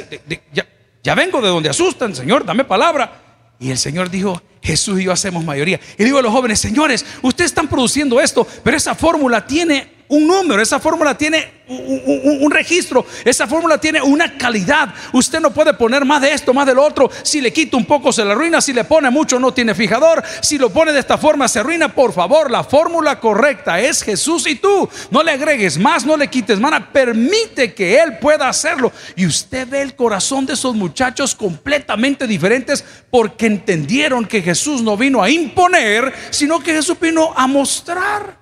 ya 1.03 1.15
vengo 1.15 1.41
de 1.41 1.49
donde 1.49 1.67
asustan, 1.67 2.15
Señor, 2.15 2.45
dame 2.45 2.63
palabra. 2.63 3.26
Y 3.59 3.71
el 3.71 3.77
Señor 3.77 4.09
dijo, 4.09 4.41
Jesús 4.61 4.99
y 4.99 5.05
yo 5.05 5.11
hacemos 5.11 5.43
mayoría. 5.43 5.79
Y 5.97 6.03
digo 6.03 6.19
a 6.19 6.21
los 6.21 6.31
jóvenes, 6.31 6.59
señores, 6.59 7.05
ustedes 7.21 7.51
están 7.51 7.67
produciendo 7.67 8.21
esto, 8.21 8.45
pero 8.63 8.77
esa 8.77 8.93
fórmula 8.95 9.45
tiene 9.45 9.96
un 10.09 10.27
número, 10.27 10.61
esa 10.61 10.79
fórmula 10.79 11.17
tiene 11.17 11.57
un, 11.67 12.49
registro, 12.49 13.05
esa 13.25 13.45
fórmula 13.45 13.77
tiene 13.77 14.01
una 14.01 14.37
calidad. 14.37 14.93
Usted 15.11 15.39
no 15.41 15.53
puede 15.53 15.73
poner 15.73 16.05
más 16.05 16.21
de 16.21 16.31
esto, 16.31 16.53
más 16.53 16.65
del 16.65 16.79
otro. 16.79 17.09
Si 17.23 17.41
le 17.41 17.51
quita 17.51 17.75
un 17.75 17.85
poco 17.85 18.13
se 18.13 18.23
le 18.23 18.31
arruina, 18.31 18.61
si 18.61 18.71
le 18.71 18.85
pone 18.85 19.09
mucho 19.09 19.39
no 19.39 19.53
tiene 19.53 19.75
fijador, 19.75 20.23
si 20.41 20.57
lo 20.57 20.69
pone 20.69 20.93
de 20.93 20.99
esta 20.99 21.17
forma 21.17 21.47
se 21.47 21.59
arruina. 21.59 21.93
Por 21.93 22.13
favor, 22.13 22.49
la 22.49 22.63
fórmula 22.63 23.19
correcta 23.19 23.79
es 23.79 24.01
Jesús 24.01 24.47
y 24.47 24.55
tú. 24.55 24.87
No 25.11 25.23
le 25.23 25.31
agregues 25.31 25.77
más, 25.77 26.05
no 26.05 26.15
le 26.15 26.29
quites 26.29 26.59
más, 26.59 26.81
permite 26.93 27.73
que 27.73 27.99
Él 27.99 28.17
pueda 28.19 28.47
hacerlo. 28.47 28.91
Y 29.15 29.25
usted 29.25 29.67
ve 29.67 29.81
el 29.81 29.95
corazón 29.95 30.45
de 30.45 30.53
esos 30.53 30.73
muchachos 30.73 31.35
completamente 31.35 32.27
diferentes 32.27 32.83
porque 33.09 33.45
entendieron 33.45 34.25
que 34.25 34.41
Jesús 34.41 34.81
no 34.81 34.95
vino 34.95 35.21
a 35.21 35.29
imponer, 35.29 36.13
sino 36.29 36.61
que 36.61 36.73
Jesús 36.73 36.97
vino 36.99 37.33
a 37.35 37.45
mostrar. 37.47 38.36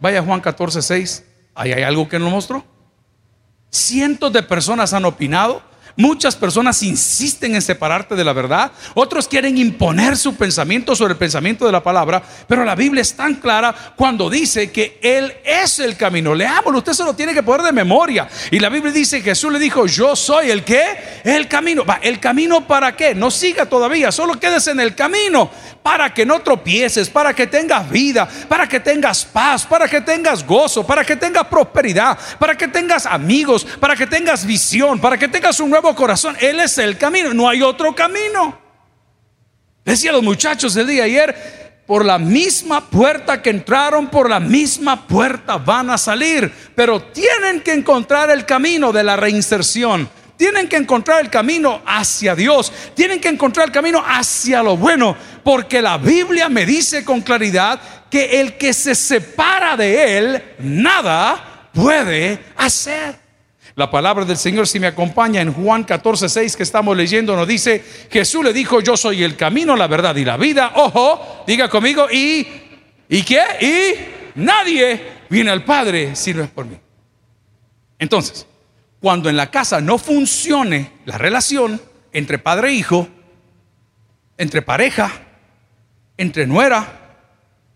Vaya 0.00 0.22
Juan 0.22 0.40
14, 0.40 0.82
6. 0.82 1.24
Ahí 1.54 1.72
hay 1.72 1.82
algo 1.82 2.08
que 2.08 2.18
nos 2.18 2.30
mostró. 2.30 2.64
Cientos 3.70 4.32
de 4.32 4.42
personas 4.42 4.92
han 4.92 5.04
opinado 5.04 5.62
Muchas 5.98 6.36
personas 6.36 6.80
insisten 6.84 7.56
en 7.56 7.60
separarte 7.60 8.14
de 8.14 8.22
la 8.22 8.32
verdad, 8.32 8.70
otros 8.94 9.26
quieren 9.26 9.58
imponer 9.58 10.16
su 10.16 10.36
pensamiento 10.36 10.94
sobre 10.94 11.14
el 11.14 11.18
pensamiento 11.18 11.66
de 11.66 11.72
la 11.72 11.82
palabra, 11.82 12.22
pero 12.46 12.64
la 12.64 12.76
Biblia 12.76 13.02
es 13.02 13.16
tan 13.16 13.34
clara 13.34 13.74
cuando 13.96 14.30
dice 14.30 14.70
que 14.70 15.00
Él 15.02 15.34
es 15.44 15.80
el 15.80 15.96
camino. 15.96 16.36
Leámoslo, 16.36 16.78
usted 16.78 16.92
se 16.92 17.02
lo 17.02 17.14
tiene 17.14 17.34
que 17.34 17.42
poner 17.42 17.66
de 17.66 17.72
memoria. 17.72 18.28
Y 18.52 18.60
la 18.60 18.68
Biblia 18.68 18.92
dice, 18.92 19.20
Jesús 19.20 19.52
le 19.52 19.58
dijo, 19.58 19.86
yo 19.86 20.14
soy 20.14 20.52
el 20.52 20.62
que, 20.62 21.20
el 21.24 21.48
camino. 21.48 21.84
Va, 21.84 21.98
¿el 22.00 22.20
camino 22.20 22.64
para 22.64 22.94
qué? 22.94 23.16
No 23.16 23.32
siga 23.32 23.66
todavía, 23.66 24.12
solo 24.12 24.38
quedes 24.38 24.68
en 24.68 24.78
el 24.78 24.94
camino 24.94 25.50
para 25.82 26.12
que 26.12 26.26
no 26.26 26.40
tropieces, 26.42 27.08
para 27.08 27.34
que 27.34 27.46
tengas 27.46 27.88
vida, 27.90 28.28
para 28.46 28.68
que 28.68 28.78
tengas 28.78 29.24
paz, 29.24 29.64
para 29.64 29.88
que 29.88 30.00
tengas 30.02 30.46
gozo, 30.46 30.86
para 30.86 31.02
que 31.02 31.16
tengas 31.16 31.46
prosperidad, 31.46 32.18
para 32.38 32.54
que 32.54 32.68
tengas 32.68 33.06
amigos, 33.06 33.64
para 33.80 33.96
que 33.96 34.06
tengas 34.06 34.44
visión, 34.44 35.00
para 35.00 35.16
que 35.16 35.26
tengas 35.26 35.58
un 35.60 35.70
nuevo 35.70 35.87
corazón. 35.94 36.36
Él 36.40 36.60
es 36.60 36.78
el 36.78 36.96
camino, 36.98 37.32
no 37.34 37.48
hay 37.48 37.62
otro 37.62 37.94
camino. 37.94 38.58
Decía 39.84 40.12
los 40.12 40.22
muchachos 40.22 40.74
del 40.74 40.86
día 40.86 41.04
ayer, 41.04 41.82
por 41.86 42.04
la 42.04 42.18
misma 42.18 42.90
puerta 42.90 43.40
que 43.40 43.48
entraron, 43.48 44.08
por 44.08 44.28
la 44.28 44.40
misma 44.40 45.06
puerta 45.06 45.56
van 45.56 45.88
a 45.88 45.96
salir, 45.96 46.52
pero 46.74 47.00
tienen 47.00 47.62
que 47.62 47.72
encontrar 47.72 48.30
el 48.30 48.44
camino 48.44 48.92
de 48.92 49.02
la 49.02 49.16
reinserción. 49.16 50.08
Tienen 50.36 50.68
que 50.68 50.76
encontrar 50.76 51.20
el 51.20 51.30
camino 51.30 51.82
hacia 51.84 52.36
Dios. 52.36 52.72
Tienen 52.94 53.20
que 53.20 53.28
encontrar 53.28 53.66
el 53.66 53.72
camino 53.72 54.04
hacia 54.06 54.62
lo 54.62 54.76
bueno. 54.76 55.16
Porque 55.42 55.82
la 55.82 55.98
Biblia 55.98 56.48
me 56.48 56.64
dice 56.64 57.04
con 57.04 57.22
claridad 57.22 57.80
que 58.08 58.40
el 58.40 58.56
que 58.56 58.72
se 58.72 58.94
separa 58.94 59.76
de 59.76 60.18
Él, 60.18 60.42
nada 60.60 61.70
puede 61.72 62.38
hacer. 62.56 63.27
La 63.78 63.88
palabra 63.88 64.24
del 64.24 64.36
Señor, 64.36 64.66
si 64.66 64.80
me 64.80 64.88
acompaña 64.88 65.40
en 65.40 65.52
Juan 65.52 65.84
14, 65.84 66.28
6 66.28 66.56
que 66.56 66.64
estamos 66.64 66.96
leyendo, 66.96 67.36
nos 67.36 67.46
dice, 67.46 67.80
Jesús 68.10 68.44
le 68.44 68.52
dijo, 68.52 68.80
yo 68.80 68.96
soy 68.96 69.22
el 69.22 69.36
camino, 69.36 69.76
la 69.76 69.86
verdad 69.86 70.16
y 70.16 70.24
la 70.24 70.36
vida. 70.36 70.72
Ojo, 70.74 71.44
diga 71.46 71.68
conmigo, 71.68 72.10
¿y, 72.10 72.44
¿y 73.08 73.22
qué? 73.22 73.40
Y 73.60 74.40
nadie 74.40 75.00
viene 75.30 75.52
al 75.52 75.62
Padre 75.62 76.16
si 76.16 76.34
no 76.34 76.42
es 76.42 76.50
por 76.50 76.66
mí. 76.66 76.76
Entonces, 78.00 78.48
cuando 78.98 79.28
en 79.28 79.36
la 79.36 79.48
casa 79.48 79.80
no 79.80 79.96
funcione 79.96 80.94
la 81.04 81.16
relación 81.16 81.80
entre 82.12 82.40
padre 82.40 82.70
e 82.70 82.72
hijo, 82.72 83.06
entre 84.38 84.60
pareja, 84.60 85.12
entre 86.16 86.48
nuera, 86.48 87.16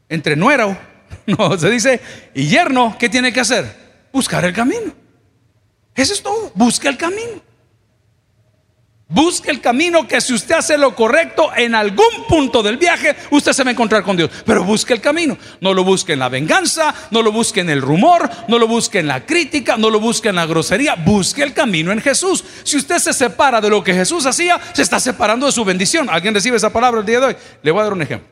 entre 0.08 0.34
nuero, 0.34 0.76
no, 1.26 1.56
se 1.56 1.70
dice, 1.70 2.00
y 2.34 2.48
yerno, 2.48 2.96
¿qué 2.98 3.08
tiene 3.08 3.32
que 3.32 3.38
hacer? 3.38 3.72
Buscar 4.12 4.44
el 4.44 4.52
camino. 4.52 5.01
Eso 5.94 6.14
es 6.14 6.22
todo. 6.22 6.50
Busque 6.54 6.88
el 6.88 6.96
camino. 6.96 7.42
Busque 9.12 9.50
el 9.50 9.60
camino 9.60 10.08
que 10.08 10.22
si 10.22 10.32
usted 10.32 10.54
hace 10.54 10.78
lo 10.78 10.96
correcto 10.96 11.50
en 11.54 11.74
algún 11.74 12.26
punto 12.26 12.62
del 12.62 12.78
viaje, 12.78 13.14
usted 13.30 13.52
se 13.52 13.62
va 13.62 13.68
a 13.68 13.72
encontrar 13.72 14.02
con 14.02 14.16
Dios. 14.16 14.30
Pero 14.46 14.64
busque 14.64 14.94
el 14.94 15.02
camino. 15.02 15.36
No 15.60 15.74
lo 15.74 15.84
busque 15.84 16.14
en 16.14 16.18
la 16.18 16.30
venganza, 16.30 16.94
no 17.10 17.20
lo 17.20 17.30
busque 17.30 17.60
en 17.60 17.68
el 17.68 17.82
rumor, 17.82 18.30
no 18.48 18.58
lo 18.58 18.66
busque 18.66 19.00
en 19.00 19.08
la 19.08 19.26
crítica, 19.26 19.76
no 19.76 19.90
lo 19.90 20.00
busque 20.00 20.30
en 20.30 20.36
la 20.36 20.46
grosería. 20.46 20.94
Busque 20.94 21.42
el 21.42 21.52
camino 21.52 21.92
en 21.92 22.00
Jesús. 22.00 22.42
Si 22.64 22.78
usted 22.78 22.96
se 22.98 23.12
separa 23.12 23.60
de 23.60 23.68
lo 23.68 23.84
que 23.84 23.92
Jesús 23.92 24.24
hacía, 24.24 24.58
se 24.72 24.80
está 24.80 24.98
separando 24.98 25.44
de 25.44 25.52
su 25.52 25.62
bendición. 25.62 26.08
¿Alguien 26.08 26.32
recibe 26.32 26.56
esa 26.56 26.72
palabra 26.72 27.00
el 27.00 27.06
día 27.06 27.20
de 27.20 27.26
hoy? 27.26 27.36
Le 27.62 27.70
voy 27.70 27.80
a 27.80 27.84
dar 27.84 27.92
un 27.92 28.00
ejemplo. 28.00 28.26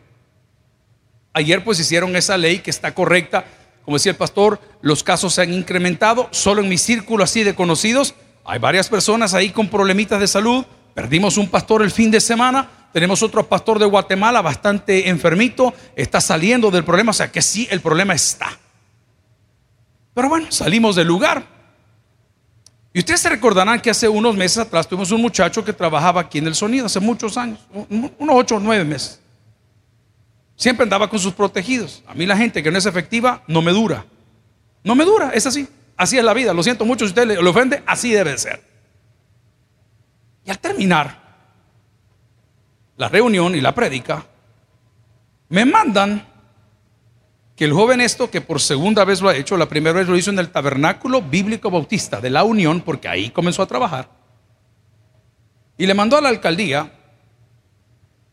Ayer 1.35 1.63
pues 1.63 1.79
hicieron 1.79 2.17
esa 2.17 2.39
ley 2.39 2.61
que 2.61 2.71
está 2.71 2.95
correcta. 2.95 3.45
Como 3.91 3.97
decía 3.97 4.13
el 4.13 4.19
pastor, 4.19 4.61
los 4.83 5.03
casos 5.03 5.35
se 5.35 5.43
han 5.43 5.53
incrementado. 5.53 6.29
Solo 6.31 6.63
en 6.63 6.69
mi 6.69 6.79
círculo 6.79 7.25
así 7.25 7.43
de 7.43 7.57
conocidos 7.57 8.15
hay 8.45 8.61
varias 8.61 8.89
personas 8.89 9.35
ahí 9.35 9.51
con 9.51 9.67
problemitas 9.69 10.21
de 10.21 10.29
salud. 10.29 10.65
Perdimos 10.95 11.37
un 11.39 11.49
pastor 11.49 11.83
el 11.83 11.91
fin 11.91 12.09
de 12.09 12.21
semana. 12.21 12.71
Tenemos 12.93 13.21
otro 13.25 13.49
pastor 13.49 13.81
de 13.81 13.87
Guatemala 13.87 14.43
bastante 14.43 15.09
enfermito. 15.09 15.75
Está 15.97 16.21
saliendo 16.21 16.71
del 16.71 16.85
problema. 16.85 17.11
O 17.11 17.13
sea 17.13 17.33
que 17.33 17.43
sí, 17.43 17.67
el 17.69 17.81
problema 17.81 18.15
está. 18.15 18.57
Pero 20.15 20.29
bueno, 20.29 20.47
salimos 20.53 20.95
del 20.95 21.09
lugar. 21.09 21.45
Y 22.93 23.01
ustedes 23.01 23.23
se 23.23 23.29
recordarán 23.29 23.81
que 23.81 23.91
hace 23.91 24.09
unos 24.09 24.37
meses 24.37 24.59
atrás 24.59 24.87
tuvimos 24.87 25.11
un 25.11 25.21
muchacho 25.21 25.65
que 25.65 25.73
trabajaba 25.73 26.21
aquí 26.21 26.39
en 26.39 26.47
el 26.47 26.55
sonido, 26.55 26.87
hace 26.87 27.01
muchos 27.01 27.37
años, 27.37 27.59
unos 27.89 28.37
ocho 28.37 28.55
o 28.55 28.61
nueve 28.61 28.85
meses. 28.85 29.19
Siempre 30.61 30.83
andaba 30.83 31.09
con 31.09 31.19
sus 31.19 31.33
protegidos. 31.33 32.03
A 32.07 32.13
mí 32.13 32.27
la 32.27 32.37
gente 32.37 32.63
que 32.63 32.71
no 32.71 32.77
es 32.77 32.85
efectiva 32.85 33.43
no 33.47 33.63
me 33.63 33.73
dura. 33.73 34.05
No 34.85 34.95
me 34.95 35.07
dura, 35.07 35.31
es 35.33 35.47
así. 35.47 35.67
Así 35.97 36.19
es 36.19 36.23
la 36.23 36.35
vida. 36.35 36.53
Lo 36.53 36.63
siento 36.63 36.85
mucho 36.85 37.07
si 37.07 37.13
usted 37.13 37.27
le, 37.27 37.39
ofende, 37.39 37.83
así 37.87 38.11
debe 38.11 38.37
ser. 38.37 38.63
Y 40.45 40.51
al 40.51 40.59
terminar 40.59 41.19
la 42.99 43.09
reunión 43.09 43.55
y 43.55 43.63
la 43.63 43.75
prédica, 43.75 44.27
me 45.49 45.65
mandan 45.65 46.29
que 47.57 47.65
el 47.65 47.73
joven 47.73 48.03
esto, 48.03 48.31
que 48.31 48.43
por 48.43 48.61
segunda 48.61 49.07
vez 49.07 49.23
lo 49.23 49.31
ha 49.31 49.37
hecho, 49.37 49.57
la 49.57 49.67
primera 49.67 49.99
vez 49.99 50.09
lo 50.09 50.17
hizo 50.19 50.31
en 50.31 50.41
el 50.41 50.51
tabernáculo 50.51 51.23
bíblico 51.23 51.71
bautista 51.71 52.21
de 52.21 52.29
la 52.29 52.45
Unión, 52.45 52.83
porque 52.83 53.09
ahí 53.09 53.31
comenzó 53.31 53.63
a 53.63 53.67
trabajar, 53.67 54.11
y 55.79 55.87
le 55.87 55.95
mandó 55.95 56.19
a 56.19 56.21
la 56.21 56.29
alcaldía 56.29 57.00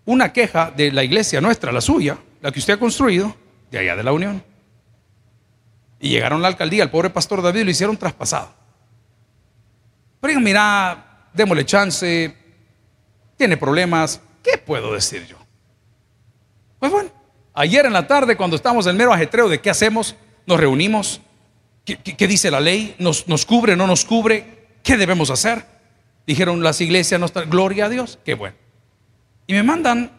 una 0.07 0.31
queja 0.31 0.71
de 0.71 0.91
la 0.91 1.03
iglesia 1.03 1.41
nuestra, 1.41 1.71
la 1.71 1.81
suya, 1.81 2.17
la 2.41 2.51
que 2.51 2.59
usted 2.59 2.73
ha 2.73 2.79
construido, 2.79 3.35
de 3.69 3.79
allá 3.79 3.95
de 3.95 4.03
la 4.03 4.13
Unión. 4.13 4.41
Y 5.99 6.09
llegaron 6.09 6.39
a 6.39 6.41
la 6.43 6.47
alcaldía, 6.47 6.81
el 6.83 6.89
pobre 6.89 7.09
pastor 7.09 7.41
David 7.41 7.65
lo 7.65 7.71
hicieron 7.71 7.97
traspasado. 7.97 8.53
Pero 10.21 10.29
digan, 10.29 10.43
mira, 10.43 11.29
démosle 11.33 11.65
chance, 11.65 12.33
tiene 13.35 13.57
problemas, 13.57 14.21
¿qué 14.41 14.57
puedo 14.57 14.93
decir 14.93 15.27
yo? 15.27 15.35
Pues 16.79 16.89
bueno, 16.89 17.09
ayer 17.53 17.85
en 17.85 17.93
la 17.93 18.07
tarde, 18.07 18.37
cuando 18.37 18.55
estábamos 18.55 18.85
en 18.85 18.91
el 18.91 18.97
mero 18.97 19.11
ajetreo 19.11 19.49
de 19.49 19.59
qué 19.59 19.69
hacemos, 19.69 20.15
nos 20.45 20.57
reunimos, 20.57 21.19
¿qué, 21.83 22.27
dice 22.27 22.49
la 22.49 22.61
ley? 22.61 22.95
¿Nos, 22.97 23.27
¿Nos 23.27 23.45
cubre, 23.45 23.75
no 23.75 23.87
nos 23.87 24.05
cubre? 24.05 24.67
¿Qué 24.83 24.95
debemos 24.95 25.29
hacer? 25.31 25.65
Dijeron 26.25 26.63
las 26.63 26.79
iglesias, 26.79 27.19
gloria 27.49 27.87
a 27.87 27.89
Dios, 27.89 28.19
qué 28.23 28.35
bueno. 28.35 28.66
Y 29.47 29.53
me 29.53 29.63
mandan 29.63 30.11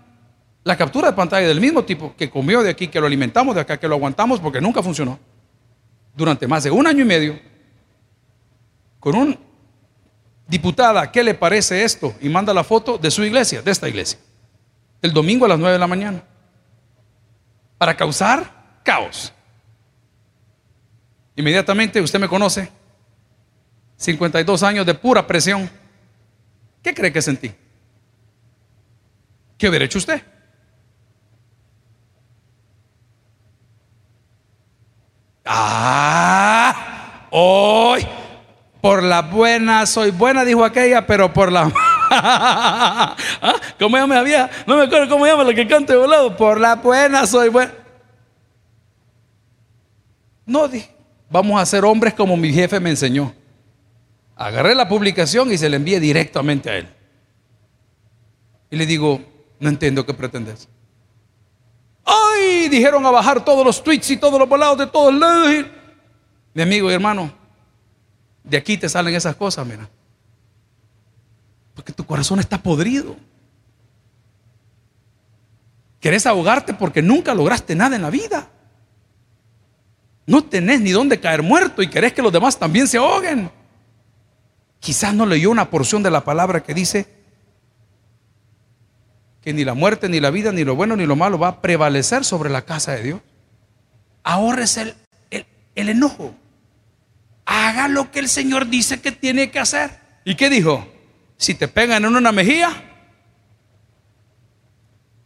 la 0.65 0.77
captura 0.77 1.09
de 1.11 1.17
pantalla 1.17 1.47
del 1.47 1.61
mismo 1.61 1.85
tipo 1.85 2.15
que 2.17 2.29
comió 2.29 2.63
de 2.63 2.71
aquí, 2.71 2.89
que 2.89 3.01
lo 3.01 3.07
alimentamos 3.07 3.55
de 3.55 3.61
acá, 3.61 3.79
que 3.79 3.87
lo 3.87 3.95
aguantamos 3.95 4.41
porque 4.41 4.61
nunca 4.61 4.83
funcionó. 4.83 5.19
Durante 6.17 6.47
más 6.47 6.65
de 6.65 6.71
un 6.71 6.87
año 6.87 7.03
y 7.03 7.07
medio, 7.07 7.39
con 8.99 9.15
un 9.15 9.39
diputada, 10.49 11.13
¿qué 11.13 11.23
le 11.23 11.35
parece 11.35 11.85
esto? 11.85 12.15
Y 12.21 12.29
manda 12.29 12.53
la 12.53 12.65
foto 12.65 12.99
de 12.99 13.11
su 13.11 13.23
iglesia, 13.23 13.63
de 13.63 13.71
esta 13.71 13.89
iglesia, 13.89 14.19
el 15.03 15.13
domingo 15.13 15.45
a 15.45 15.49
las 15.49 15.59
9 15.59 15.75
de 15.75 15.79
la 15.79 15.87
mañana, 15.87 16.23
para 17.77 17.97
causar 17.97 18.81
caos. 18.83 19.33
Inmediatamente 21.37 22.01
usted 22.01 22.19
me 22.19 22.29
conoce, 22.29 22.69
52 23.97 24.63
años 24.63 24.87
de 24.87 24.95
pura 24.95 25.27
presión. 25.27 25.71
¿Qué 26.83 26.95
cree 26.95 27.13
que 27.13 27.23
sentí? 27.23 27.53
¿Qué 29.59 29.69
hubiera 29.69 29.85
hecho 29.85 29.99
usted? 29.99 30.23
Ah, 35.45 37.27
hoy, 37.31 38.07
por 38.81 39.03
la 39.03 39.23
buena 39.23 39.85
soy 39.87 40.13
buena, 40.13 40.45
dijo 40.45 40.65
aquella, 40.65 41.07
pero 41.07 41.33
por 41.33 41.51
la... 41.51 41.73
¿Ah? 42.11 43.17
¿Cómo 43.79 43.97
llama 43.97 44.17
la 44.17 44.23
vieja? 44.23 44.51
No 44.67 44.77
me 44.77 44.85
acuerdo 44.85 45.09
cómo 45.09 45.27
llama 45.27 45.45
la 45.45 45.55
que 45.55 45.67
canta 45.67 45.93
de 45.93 45.99
volado. 45.99 46.37
Por 46.37 46.61
la 46.61 46.77
buena 46.77 47.27
soy 47.27 47.49
buena. 47.49 47.73
No, 50.47 50.69
dije, 50.69 50.91
vamos 51.29 51.61
a 51.61 51.67
ser 51.67 51.85
hombres 51.85 52.15
como 52.15 52.37
mi 52.37 52.53
jefe 52.53 52.79
me 52.81 52.91
enseñó. 52.91 53.35
Agarré 54.37 54.75
la 54.75 54.89
publicación 54.89 55.53
y 55.53 55.59
se 55.59 55.69
la 55.69 55.77
envié 55.77 55.99
directamente 56.01 56.71
a 56.71 56.77
él. 56.77 56.89
Y 58.71 58.77
le 58.77 58.87
digo, 58.87 59.21
no 59.61 59.69
entiendo 59.69 60.05
qué 60.07 60.15
pretendes. 60.15 60.69
¡Ay! 62.05 62.69
Dijeron 62.69 63.05
a 63.05 63.11
bajar 63.11 63.45
todos 63.45 63.65
los 63.65 63.83
tweets 63.83 64.11
y 64.11 64.17
todos 64.17 64.39
los 64.39 64.49
volados 64.49 64.79
de 64.79 64.87
todos 64.87 65.15
lados. 65.15 65.67
Mi 66.55 66.63
amigo 66.63 66.91
y 66.91 66.95
hermano, 66.95 67.33
de 68.45 68.57
aquí 68.57 68.79
te 68.79 68.89
salen 68.89 69.15
esas 69.15 69.37
cosas, 69.37 69.67
mira. 69.67 69.89
Porque 71.75 71.93
tu 71.93 72.05
corazón 72.05 72.41
está 72.41 72.63
podrido. 72.63 73.17
Querés 76.01 76.27
ahogarte 76.27 76.75
porque 76.75 77.03
nunca 77.03 77.35
lograste 77.35 77.75
nada 77.75 77.97
en 77.97 78.03
la 78.03 78.11
vida. 78.11 78.49
No 80.27 80.45
tenés 80.45 80.81
ni 80.81 80.91
dónde 80.91 81.21
caer 81.21 81.43
muerto 81.43 81.83
y 81.83 81.89
querés 81.89 82.13
que 82.13 82.23
los 82.23 82.33
demás 82.33 82.59
también 82.59 82.87
se 82.87 82.99
ahoguen. 82.99 83.51
Quizás 84.81 85.13
no 85.15 85.27
leyó 85.27 85.51
una 85.51 85.71
porción 85.71 86.03
de 86.03 86.11
la 86.11 86.25
palabra 86.25 86.63
que 86.63 86.75
dice, 86.75 87.18
que 89.43 89.53
ni 89.53 89.65
la 89.65 89.75
muerte, 89.75 90.09
ni 90.09 90.21
la 90.21 90.31
vida, 90.31 90.53
ni 90.53 90.65
lo 90.65 90.75
bueno, 90.75 90.97
ni 90.97 91.07
lo 91.07 91.17
malo 91.17 91.39
va 91.39 91.49
a 91.49 91.61
prevalecer 91.61 92.25
sobre 92.25 92.51
la 92.51 92.63
casa 92.63 92.93
de 92.93 93.03
Dios. 93.03 93.21
Ahorres 94.23 94.77
el, 94.77 94.95
el, 95.31 95.89
enojo. 95.89 96.35
Haga 97.47 97.89
lo 97.89 98.11
que 98.11 98.19
el 98.19 98.29
Señor 98.29 98.67
dice 98.69 99.01
que 99.01 99.13
tiene 99.13 99.51
que 99.51 99.59
hacer. 99.59 99.91
¿Y 100.25 100.35
qué 100.35 100.51
dijo? 100.51 100.87
Si 101.37 101.55
te 101.55 101.69
pegan 101.69 102.05
en 102.05 102.17
una 102.17 102.33
mejilla, 102.33 102.71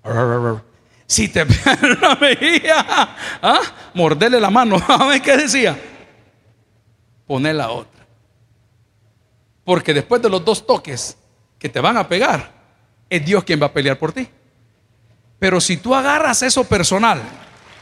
si 1.06 1.28
te 1.28 1.46
pegan 1.46 1.78
en 1.82 1.98
una 1.98 2.14
mejilla, 2.16 2.86
¿ah? 3.42 3.60
mordele 3.94 4.38
la 4.40 4.50
mano. 4.50 4.76
A 4.88 5.06
ver 5.06 5.22
qué 5.22 5.36
decía. 5.36 5.76
Poné 7.26 7.54
la 7.54 7.70
otra. 7.70 8.06
Porque 9.64 9.94
después 9.94 10.20
de 10.20 10.28
los 10.28 10.44
dos 10.44 10.66
toques 10.66 11.16
que 11.58 11.68
te 11.68 11.80
van 11.80 11.96
a 11.96 12.08
pegar, 12.08 12.61
es 13.12 13.22
Dios 13.26 13.44
quien 13.44 13.60
va 13.60 13.66
a 13.66 13.72
pelear 13.72 13.98
por 13.98 14.10
ti. 14.10 14.26
Pero 15.38 15.60
si 15.60 15.76
tú 15.76 15.94
agarras 15.94 16.42
eso 16.42 16.64
personal 16.64 17.20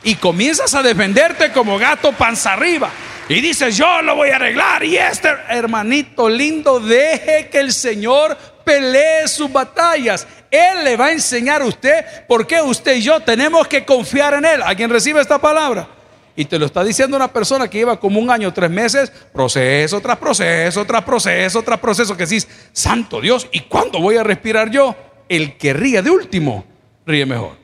y 0.02 0.16
comienzas 0.16 0.74
a 0.74 0.82
defenderte 0.82 1.52
como 1.52 1.78
gato 1.78 2.10
panza 2.10 2.54
arriba 2.54 2.90
y 3.28 3.40
dices, 3.40 3.76
yo 3.76 4.02
lo 4.02 4.16
voy 4.16 4.30
a 4.30 4.36
arreglar 4.36 4.82
y 4.82 4.96
este 4.96 5.28
hermanito 5.48 6.28
lindo, 6.28 6.80
deje 6.80 7.48
que 7.48 7.60
el 7.60 7.72
Señor 7.72 8.36
pelee 8.64 9.28
sus 9.28 9.52
batallas. 9.52 10.26
Él 10.50 10.82
le 10.82 10.96
va 10.96 11.06
a 11.06 11.12
enseñar 11.12 11.62
a 11.62 11.66
usted 11.66 12.04
por 12.26 12.44
qué 12.44 12.60
usted 12.60 12.96
y 12.96 13.02
yo 13.02 13.20
tenemos 13.20 13.68
que 13.68 13.84
confiar 13.84 14.34
en 14.34 14.46
Él. 14.46 14.62
¿Alguien 14.64 14.90
recibe 14.90 15.20
esta 15.20 15.38
palabra? 15.38 15.88
Y 16.34 16.44
te 16.44 16.58
lo 16.58 16.66
está 16.66 16.82
diciendo 16.82 17.16
una 17.16 17.28
persona 17.28 17.70
que 17.70 17.78
lleva 17.78 18.00
como 18.00 18.18
un 18.18 18.32
año, 18.32 18.52
tres 18.52 18.70
meses, 18.70 19.10
proceso 19.32 20.00
tras 20.00 20.16
proceso, 20.16 20.84
tras 20.84 21.04
proceso, 21.04 21.62
tras 21.62 21.78
proceso, 21.78 22.16
que 22.16 22.24
decís, 22.24 22.48
Santo 22.72 23.20
Dios, 23.20 23.46
¿y 23.52 23.60
cuándo 23.60 24.00
voy 24.00 24.16
a 24.16 24.24
respirar 24.24 24.70
yo? 24.70 24.96
El 25.30 25.56
que 25.56 25.72
ríe 25.72 26.02
de 26.02 26.10
último, 26.10 26.64
ríe 27.06 27.24
mejor. 27.24 27.56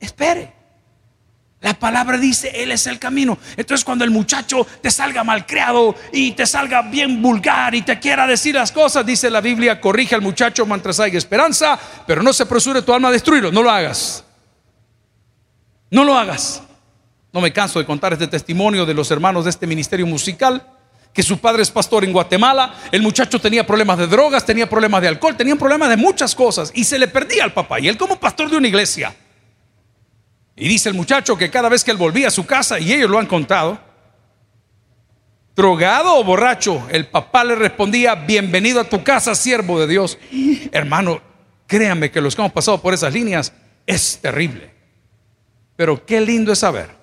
Espere. 0.00 0.54
La 1.60 1.74
palabra 1.74 2.16
dice, 2.16 2.50
Él 2.54 2.72
es 2.72 2.86
el 2.86 2.98
camino. 2.98 3.36
Entonces 3.56 3.84
cuando 3.84 4.04
el 4.04 4.10
muchacho 4.10 4.66
te 4.80 4.90
salga 4.90 5.22
mal 5.22 5.44
creado 5.44 5.94
y 6.12 6.32
te 6.32 6.46
salga 6.46 6.80
bien 6.82 7.20
vulgar 7.20 7.74
y 7.74 7.82
te 7.82 7.98
quiera 7.98 8.26
decir 8.26 8.54
las 8.54 8.72
cosas, 8.72 9.04
dice 9.04 9.28
la 9.28 9.42
Biblia, 9.42 9.80
corrige 9.80 10.14
al 10.14 10.22
muchacho 10.22 10.64
mientras 10.64 10.98
haya 10.98 11.18
esperanza, 11.18 11.78
pero 12.06 12.22
no 12.22 12.32
se 12.32 12.44
apresure 12.44 12.80
tu 12.80 12.94
alma 12.94 13.08
a 13.08 13.12
destruirlo. 13.12 13.52
No 13.52 13.62
lo 13.62 13.70
hagas. 13.70 14.24
No 15.90 16.04
lo 16.04 16.16
hagas. 16.16 16.62
No 17.34 17.42
me 17.42 17.52
canso 17.52 17.80
de 17.80 17.84
contar 17.84 18.14
este 18.14 18.28
testimonio 18.28 18.86
de 18.86 18.94
los 18.94 19.10
hermanos 19.10 19.44
de 19.44 19.50
este 19.50 19.66
ministerio 19.66 20.06
musical 20.06 20.77
que 21.12 21.22
su 21.22 21.38
padre 21.38 21.62
es 21.62 21.70
pastor 21.70 22.04
en 22.04 22.12
Guatemala, 22.12 22.74
el 22.92 23.02
muchacho 23.02 23.40
tenía 23.40 23.66
problemas 23.66 23.98
de 23.98 24.06
drogas, 24.06 24.44
tenía 24.44 24.68
problemas 24.68 25.02
de 25.02 25.08
alcohol, 25.08 25.36
tenía 25.36 25.56
problemas 25.56 25.88
de 25.88 25.96
muchas 25.96 26.34
cosas 26.34 26.70
y 26.74 26.84
se 26.84 26.98
le 26.98 27.08
perdía 27.08 27.44
al 27.44 27.52
papá. 27.52 27.80
Y 27.80 27.88
él 27.88 27.96
como 27.96 28.20
pastor 28.20 28.50
de 28.50 28.56
una 28.56 28.68
iglesia. 28.68 29.14
Y 30.54 30.68
dice 30.68 30.88
el 30.88 30.94
muchacho 30.94 31.36
que 31.36 31.50
cada 31.50 31.68
vez 31.68 31.84
que 31.84 31.90
él 31.90 31.96
volvía 31.96 32.28
a 32.28 32.30
su 32.30 32.46
casa, 32.46 32.78
y 32.78 32.92
ellos 32.92 33.10
lo 33.10 33.18
han 33.18 33.26
contado, 33.26 33.80
drogado 35.54 36.16
o 36.16 36.24
borracho, 36.24 36.86
el 36.90 37.06
papá 37.06 37.44
le 37.44 37.54
respondía, 37.54 38.14
bienvenido 38.14 38.80
a 38.80 38.84
tu 38.84 39.02
casa, 39.02 39.34
siervo 39.34 39.80
de 39.80 39.86
Dios. 39.86 40.18
Hermano, 40.72 41.20
créanme 41.66 42.10
que 42.10 42.20
los 42.20 42.34
que 42.34 42.42
hemos 42.42 42.52
pasado 42.52 42.80
por 42.80 42.94
esas 42.94 43.12
líneas 43.12 43.52
es 43.86 44.18
terrible. 44.20 44.70
Pero 45.76 46.04
qué 46.04 46.20
lindo 46.20 46.52
es 46.52 46.58
saber 46.58 46.97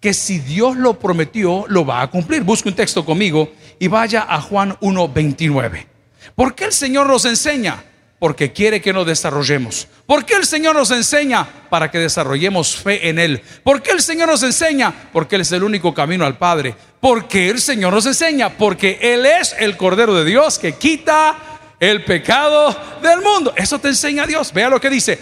que 0.00 0.14
si 0.14 0.38
Dios 0.38 0.76
lo 0.76 0.98
prometió, 0.98 1.64
lo 1.68 1.84
va 1.84 2.02
a 2.02 2.10
cumplir. 2.10 2.42
Busque 2.42 2.68
un 2.68 2.74
texto 2.74 3.04
conmigo 3.04 3.52
y 3.78 3.88
vaya 3.88 4.26
a 4.28 4.40
Juan 4.40 4.76
1.29. 4.80 5.86
¿Por 6.34 6.54
qué 6.54 6.64
el 6.64 6.72
Señor 6.72 7.08
nos 7.08 7.24
enseña? 7.24 7.82
Porque 8.18 8.52
quiere 8.52 8.80
que 8.80 8.92
nos 8.92 9.06
desarrollemos. 9.06 9.86
¿Por 10.06 10.24
qué 10.24 10.34
el 10.34 10.44
Señor 10.44 10.74
nos 10.74 10.90
enseña? 10.90 11.46
Para 11.70 11.90
que 11.90 11.98
desarrollemos 11.98 12.76
fe 12.76 13.08
en 13.08 13.18
Él. 13.18 13.42
¿Por 13.62 13.82
qué 13.82 13.92
el 13.92 14.00
Señor 14.00 14.28
nos 14.28 14.42
enseña? 14.42 14.92
Porque 15.12 15.36
Él 15.36 15.42
es 15.42 15.52
el 15.52 15.62
único 15.62 15.94
camino 15.94 16.24
al 16.24 16.36
Padre. 16.36 16.74
Porque 17.00 17.48
el 17.48 17.60
Señor 17.60 17.92
nos 17.92 18.06
enseña. 18.06 18.50
Porque 18.50 18.98
Él 19.00 19.24
es 19.24 19.54
el 19.58 19.76
Cordero 19.76 20.14
de 20.14 20.24
Dios 20.24 20.58
que 20.58 20.74
quita 20.74 21.36
el 21.78 22.04
pecado 22.04 22.76
del 23.02 23.20
mundo. 23.20 23.52
Eso 23.56 23.78
te 23.78 23.88
enseña 23.88 24.26
Dios. 24.26 24.52
Vea 24.52 24.68
lo 24.68 24.80
que 24.80 24.90
dice. 24.90 25.18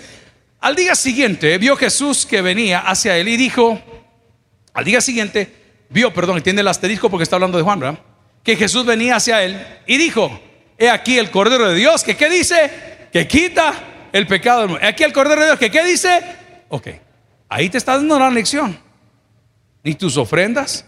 Al 0.61 0.75
día 0.75 0.95
siguiente 0.95 1.59
vio 1.59 1.77
Jesús 1.77 2.25
que 2.25 2.41
venía 2.41 2.81
hacia 2.81 3.17
Él 3.19 3.29
y 3.29 3.37
dijo, 3.37 3.81
al 4.77 4.85
día 4.85 5.01
siguiente 5.01 5.87
vio, 5.89 6.13
perdón, 6.13 6.37
entiende 6.37 6.61
el 6.61 6.69
asterisco 6.69 7.09
porque 7.09 7.23
está 7.23 7.37
hablando 7.37 7.57
de 7.57 7.65
Juan, 7.65 7.81
¿verdad? 7.81 7.99
Que 8.43 8.57
Jesús 8.57 8.85
venía 8.85 9.17
hacia 9.17 9.43
Él 9.43 9.59
y 9.87 9.97
dijo, 9.97 10.39
he 10.77 10.91
aquí 10.91 11.19
el 11.19 11.31
Cordero 11.31 11.67
de 11.67 11.75
Dios, 11.75 12.05
que 12.05 12.15
qué 12.15 12.29
dice? 12.29 13.09
Que 13.11 13.27
quita 13.27 13.73
el 14.13 14.27
pecado. 14.27 14.79
He 14.79 14.87
aquí 14.87 15.03
el 15.03 15.15
Cordero 15.15 15.41
de 15.41 15.47
Dios, 15.47 15.59
que 15.59 15.71
qué 15.71 15.83
dice? 15.83 16.21
Ok, 16.69 16.89
ahí 17.49 17.71
te 17.71 17.79
está 17.79 17.97
dando 17.97 18.19
la 18.19 18.29
lección. 18.29 18.79
Ni 19.83 19.95
tus 19.95 20.19
ofrendas, 20.19 20.85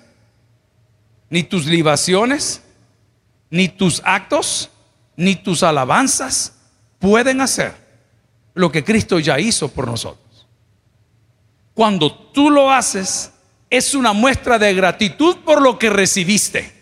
ni 1.31 1.43
tus 1.43 1.65
libaciones, 1.65 2.63
ni 3.49 3.71
tus 3.71 4.03
actos, 4.05 4.69
ni 5.17 5.35
tus 5.35 5.63
alabanzas 5.63 6.59
pueden 6.99 7.41
hacer 7.41 7.75
lo 8.53 8.71
que 8.71 8.85
Cristo 8.85 9.19
ya 9.19 9.41
hizo 9.41 9.69
por 9.69 9.87
nosotros. 9.87 10.47
Cuando 11.73 12.13
tú 12.13 12.51
lo 12.51 12.71
haces, 12.71 13.33
es 13.71 13.95
una 13.95 14.13
muestra 14.13 14.59
de 14.59 14.75
gratitud 14.75 15.39
por 15.45 15.61
lo 15.61 15.79
que 15.79 15.91
recibiste. 15.91 16.73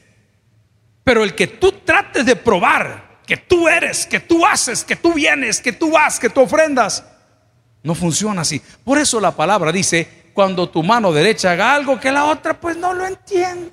Pero 1.04 1.24
el 1.24 1.34
que 1.34 1.46
tú 1.46 1.72
trates 1.84 2.26
de 2.26 2.36
probar 2.36 3.06
que 3.26 3.36
tú 3.36 3.68
eres, 3.68 4.06
que 4.06 4.20
tú 4.20 4.46
haces, 4.46 4.84
que 4.84 4.96
tú 4.96 5.12
vienes, 5.12 5.60
que 5.60 5.72
tú 5.72 5.90
vas, 5.90 6.18
que 6.18 6.30
tú 6.30 6.42
ofrendas. 6.42 7.04
No 7.82 7.94
funciona 7.94 8.42
así. 8.42 8.62
Por 8.84 8.98
eso 8.98 9.20
la 9.20 9.32
palabra 9.32 9.72
dice, 9.72 10.30
cuando 10.32 10.68
tu 10.68 10.82
mano 10.82 11.12
derecha 11.12 11.52
haga 11.52 11.74
algo 11.74 11.98
que 11.98 12.12
la 12.12 12.24
otra 12.26 12.58
pues 12.58 12.76
no 12.76 12.94
lo 12.94 13.04
entiende. 13.04 13.72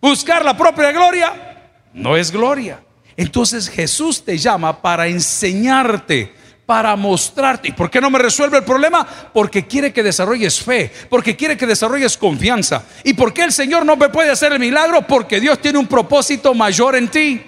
Buscar 0.00 0.44
la 0.44 0.56
propia 0.56 0.92
gloria 0.92 1.70
no 1.94 2.16
es 2.16 2.30
gloria. 2.30 2.82
Entonces 3.16 3.68
Jesús 3.68 4.24
te 4.24 4.36
llama 4.36 4.82
para 4.82 5.06
enseñarte, 5.06 6.34
para 6.66 6.94
mostrarte. 6.96 7.68
¿Y 7.68 7.72
por 7.72 7.90
qué 7.90 8.00
no 8.00 8.10
me 8.10 8.18
resuelve 8.18 8.58
el 8.58 8.64
problema? 8.64 9.06
Porque 9.32 9.66
quiere 9.66 9.92
que 9.92 10.02
desarrolles 10.02 10.60
fe, 10.60 10.92
porque 11.10 11.36
quiere 11.36 11.56
que 11.56 11.66
desarrolles 11.66 12.16
confianza. 12.16 12.84
¿Y 13.04 13.14
por 13.14 13.32
qué 13.32 13.44
el 13.44 13.52
Señor 13.52 13.84
no 13.84 13.96
me 13.96 14.08
puede 14.08 14.30
hacer 14.30 14.52
el 14.52 14.60
milagro? 14.60 15.06
Porque 15.06 15.40
Dios 15.40 15.60
tiene 15.60 15.78
un 15.78 15.86
propósito 15.86 16.54
mayor 16.54 16.96
en 16.96 17.08
ti. 17.08 17.42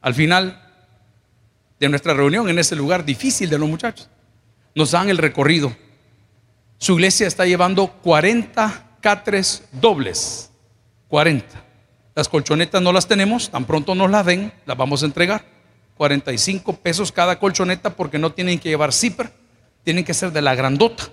Al 0.00 0.14
final 0.14 0.58
de 1.78 1.88
nuestra 1.88 2.14
reunión 2.14 2.48
en 2.48 2.58
ese 2.58 2.76
lugar 2.76 3.04
difícil 3.04 3.50
de 3.50 3.58
los 3.58 3.68
muchachos, 3.68 4.08
nos 4.74 4.92
dan 4.92 5.08
el 5.08 5.18
recorrido. 5.18 5.76
Su 6.78 6.94
iglesia 6.94 7.26
está 7.26 7.46
llevando 7.46 7.88
40 7.88 8.96
catres 9.00 9.64
dobles. 9.72 10.50
40. 11.08 11.46
Las 12.14 12.28
colchonetas 12.28 12.80
no 12.80 12.92
las 12.92 13.06
tenemos, 13.06 13.50
tan 13.50 13.64
pronto 13.64 13.94
nos 13.94 14.10
las 14.10 14.24
den, 14.24 14.52
las 14.64 14.76
vamos 14.76 15.02
a 15.02 15.06
entregar. 15.06 15.44
45 15.96 16.76
pesos 16.76 17.12
cada 17.12 17.38
colchoneta 17.38 17.90
porque 17.90 18.18
no 18.18 18.32
tienen 18.32 18.58
que 18.58 18.68
llevar 18.68 18.92
zipper, 18.92 19.32
tienen 19.84 20.04
que 20.04 20.14
ser 20.14 20.32
de 20.32 20.42
la 20.42 20.54
grandota 20.54 21.04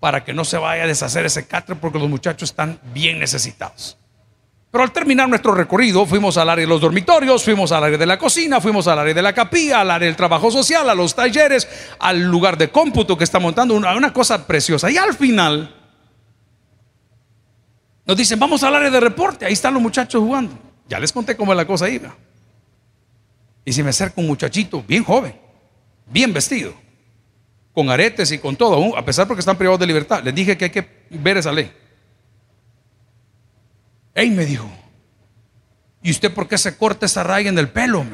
para 0.00 0.24
que 0.24 0.32
no 0.32 0.44
se 0.44 0.58
vaya 0.58 0.84
a 0.84 0.86
deshacer 0.86 1.26
ese 1.26 1.46
catre 1.46 1.74
porque 1.76 1.98
los 1.98 2.08
muchachos 2.08 2.50
están 2.50 2.78
bien 2.92 3.18
necesitados. 3.18 3.98
Pero 4.70 4.84
al 4.84 4.92
terminar 4.92 5.28
nuestro 5.28 5.54
recorrido, 5.54 6.04
fuimos 6.04 6.36
al 6.36 6.50
área 6.50 6.64
de 6.64 6.68
los 6.68 6.80
dormitorios, 6.80 7.42
fuimos 7.42 7.72
al 7.72 7.84
área 7.84 7.96
de 7.96 8.04
la 8.04 8.18
cocina, 8.18 8.60
fuimos 8.60 8.86
al 8.88 8.98
área 8.98 9.14
de 9.14 9.22
la 9.22 9.32
capilla, 9.32 9.80
al 9.80 9.90
área 9.90 10.06
del 10.06 10.16
trabajo 10.16 10.50
social, 10.50 10.90
a 10.90 10.94
los 10.94 11.14
talleres, 11.14 11.66
al 11.98 12.24
lugar 12.24 12.58
de 12.58 12.68
cómputo 12.68 13.16
que 13.16 13.24
está 13.24 13.38
montando, 13.38 13.74
una, 13.74 14.12
cosa 14.12 14.46
preciosa. 14.46 14.90
Y 14.90 14.98
al 14.98 15.14
final, 15.14 15.74
nos 18.04 18.16
dicen, 18.16 18.38
vamos 18.38 18.62
al 18.64 18.74
área 18.74 18.90
de 18.90 19.00
reporte, 19.00 19.46
ahí 19.46 19.54
están 19.54 19.72
los 19.72 19.82
muchachos 19.82 20.20
jugando. 20.20 20.58
Ya 20.88 21.00
les 21.00 21.10
conté 21.10 21.36
cómo 21.36 21.52
es 21.52 21.56
la 21.56 21.66
cosa 21.66 21.86
ahí. 21.86 21.98
Y 23.66 23.72
se 23.72 23.82
me 23.82 23.90
acerca 23.90 24.20
un 24.20 24.28
muchachito 24.28 24.82
bien 24.86 25.02
joven, 25.02 25.34
bien 26.06 26.32
vestido, 26.32 26.72
con 27.74 27.90
aretes 27.90 28.30
y 28.30 28.38
con 28.38 28.54
todo, 28.54 28.96
a 28.96 29.04
pesar 29.04 29.26
porque 29.26 29.40
están 29.40 29.58
privados 29.58 29.80
de 29.80 29.88
libertad. 29.88 30.22
Les 30.22 30.32
dije 30.32 30.56
que 30.56 30.66
hay 30.66 30.70
que 30.70 30.88
ver 31.10 31.36
esa 31.36 31.50
ley. 31.50 31.72
Ey, 34.14 34.30
me 34.30 34.46
dijo, 34.46 34.70
¿y 36.00 36.12
usted 36.12 36.32
por 36.32 36.46
qué 36.46 36.56
se 36.56 36.76
corta 36.76 37.06
esa 37.06 37.24
raya 37.24 37.48
en 37.48 37.58
el 37.58 37.68
pelo? 37.68 38.06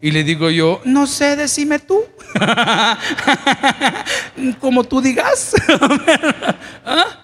Y 0.00 0.10
le 0.10 0.24
digo 0.24 0.50
yo, 0.50 0.82
no 0.84 1.06
sé, 1.06 1.36
decime 1.36 1.78
tú. 1.78 2.02
Como 4.60 4.82
tú 4.82 5.00
digas. 5.00 5.54
¿Ah? 6.84 7.19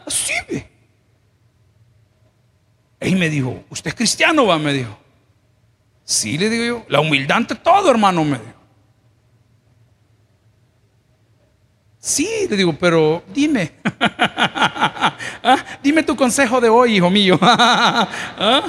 Ey, 3.07 3.14
me 3.14 3.31
dijo, 3.31 3.62
¿usted 3.71 3.90
es 3.90 3.95
cristiano? 3.95 4.47
Va? 4.47 4.59
Me 4.59 4.73
dijo. 4.73 4.99
Sí, 6.03 6.37
le 6.37 6.51
digo 6.51 6.64
yo. 6.64 6.85
La 6.88 6.99
humildad 6.99 7.37
ante 7.37 7.55
todo, 7.55 7.88
hermano, 7.88 8.25
me 8.25 8.37
dijo. 8.37 8.59
Sí, 12.01 12.29
le 12.51 12.57
digo, 12.57 12.73
pero 12.73 13.23
dime. 13.33 13.75
¿Ah? 14.01 15.64
Dime 15.81 16.03
tu 16.03 16.16
consejo 16.16 16.61
de 16.61 16.69
hoy, 16.69 16.97
hijo 16.97 17.09
mío. 17.09 17.38
¿Ah? 17.42 18.64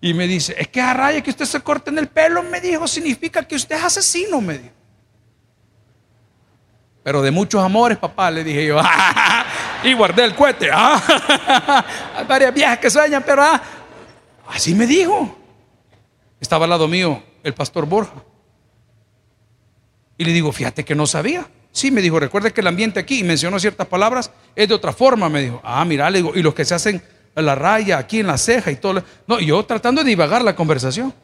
Y 0.00 0.14
me 0.14 0.28
dice, 0.28 0.54
es 0.56 0.68
que 0.68 0.80
a 0.80 0.94
raya 0.94 1.20
que 1.20 1.30
usted 1.30 1.44
se 1.44 1.60
corte 1.60 1.90
en 1.90 1.98
el 1.98 2.06
pelo, 2.06 2.44
me 2.44 2.60
dijo, 2.60 2.86
significa 2.86 3.42
que 3.42 3.56
usted 3.56 3.74
es 3.74 3.82
asesino, 3.82 4.40
me 4.40 4.58
dijo. 4.58 4.74
Pero 7.02 7.22
de 7.22 7.32
muchos 7.32 7.60
amores, 7.60 7.98
papá, 7.98 8.30
le 8.30 8.44
dije 8.44 8.66
yo. 8.66 8.80
y 9.84 9.92
guardé 9.94 10.24
el 10.24 10.34
cohete. 10.34 10.70
Hay 10.72 12.24
varias 12.26 12.52
viejas 12.54 12.78
que 12.78 12.90
sueñan, 12.90 13.22
pero 13.24 13.42
ah, 13.42 13.62
así 14.48 14.74
me 14.74 14.86
dijo. 14.86 15.36
Estaba 16.40 16.64
al 16.64 16.70
lado 16.70 16.88
mío 16.88 17.22
el 17.42 17.54
pastor 17.54 17.86
Borja. 17.86 18.22
Y 20.16 20.24
le 20.24 20.32
digo, 20.32 20.52
fíjate 20.52 20.84
que 20.84 20.94
no 20.94 21.06
sabía. 21.06 21.46
Sí, 21.72 21.90
me 21.90 22.00
dijo, 22.00 22.18
recuerde 22.18 22.52
que 22.52 22.60
el 22.60 22.66
ambiente 22.66 22.98
aquí, 22.98 23.22
mencionó 23.22 23.58
ciertas 23.60 23.86
palabras, 23.86 24.32
es 24.56 24.68
de 24.68 24.74
otra 24.74 24.92
forma, 24.92 25.28
me 25.28 25.42
dijo. 25.42 25.60
Ah, 25.62 25.84
mira, 25.84 26.10
le 26.10 26.18
digo, 26.18 26.32
y 26.34 26.42
los 26.42 26.54
que 26.54 26.64
se 26.64 26.74
hacen 26.74 27.02
la 27.34 27.54
raya, 27.54 27.98
aquí 27.98 28.20
en 28.20 28.26
la 28.26 28.38
ceja 28.38 28.70
y 28.70 28.76
todo. 28.76 29.02
No, 29.26 29.38
yo 29.38 29.64
tratando 29.64 30.02
de 30.02 30.08
divagar 30.08 30.42
la 30.42 30.56
conversación. 30.56 31.14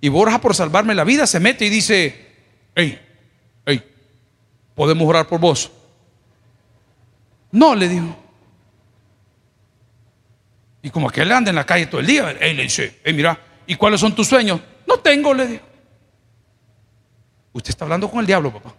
Y 0.00 0.08
Borja, 0.08 0.40
por 0.40 0.54
salvarme 0.54 0.94
la 0.94 1.04
vida, 1.04 1.26
se 1.26 1.40
mete 1.40 1.66
y 1.66 1.70
dice, 1.70 2.26
hey, 2.74 3.00
hey, 3.66 3.82
¿podemos 4.74 5.08
orar 5.08 5.26
por 5.26 5.40
vos? 5.40 5.70
No, 7.52 7.74
le 7.74 7.88
dijo. 7.88 8.16
Y 10.82 10.90
como 10.90 11.10
que 11.10 11.22
él 11.22 11.32
anda 11.32 11.50
en 11.50 11.56
la 11.56 11.66
calle 11.66 11.86
todo 11.86 12.00
el 12.00 12.06
día, 12.06 12.30
él 12.30 12.56
le 12.56 12.62
dice, 12.62 13.00
mira, 13.12 13.38
¿y 13.66 13.74
cuáles 13.74 14.00
son 14.00 14.14
tus 14.14 14.28
sueños? 14.28 14.60
No 14.86 14.98
tengo, 14.98 15.34
le 15.34 15.46
dijo. 15.46 15.64
Usted 17.52 17.70
está 17.70 17.84
hablando 17.84 18.10
con 18.10 18.20
el 18.20 18.26
diablo, 18.26 18.52
papá. 18.52 18.74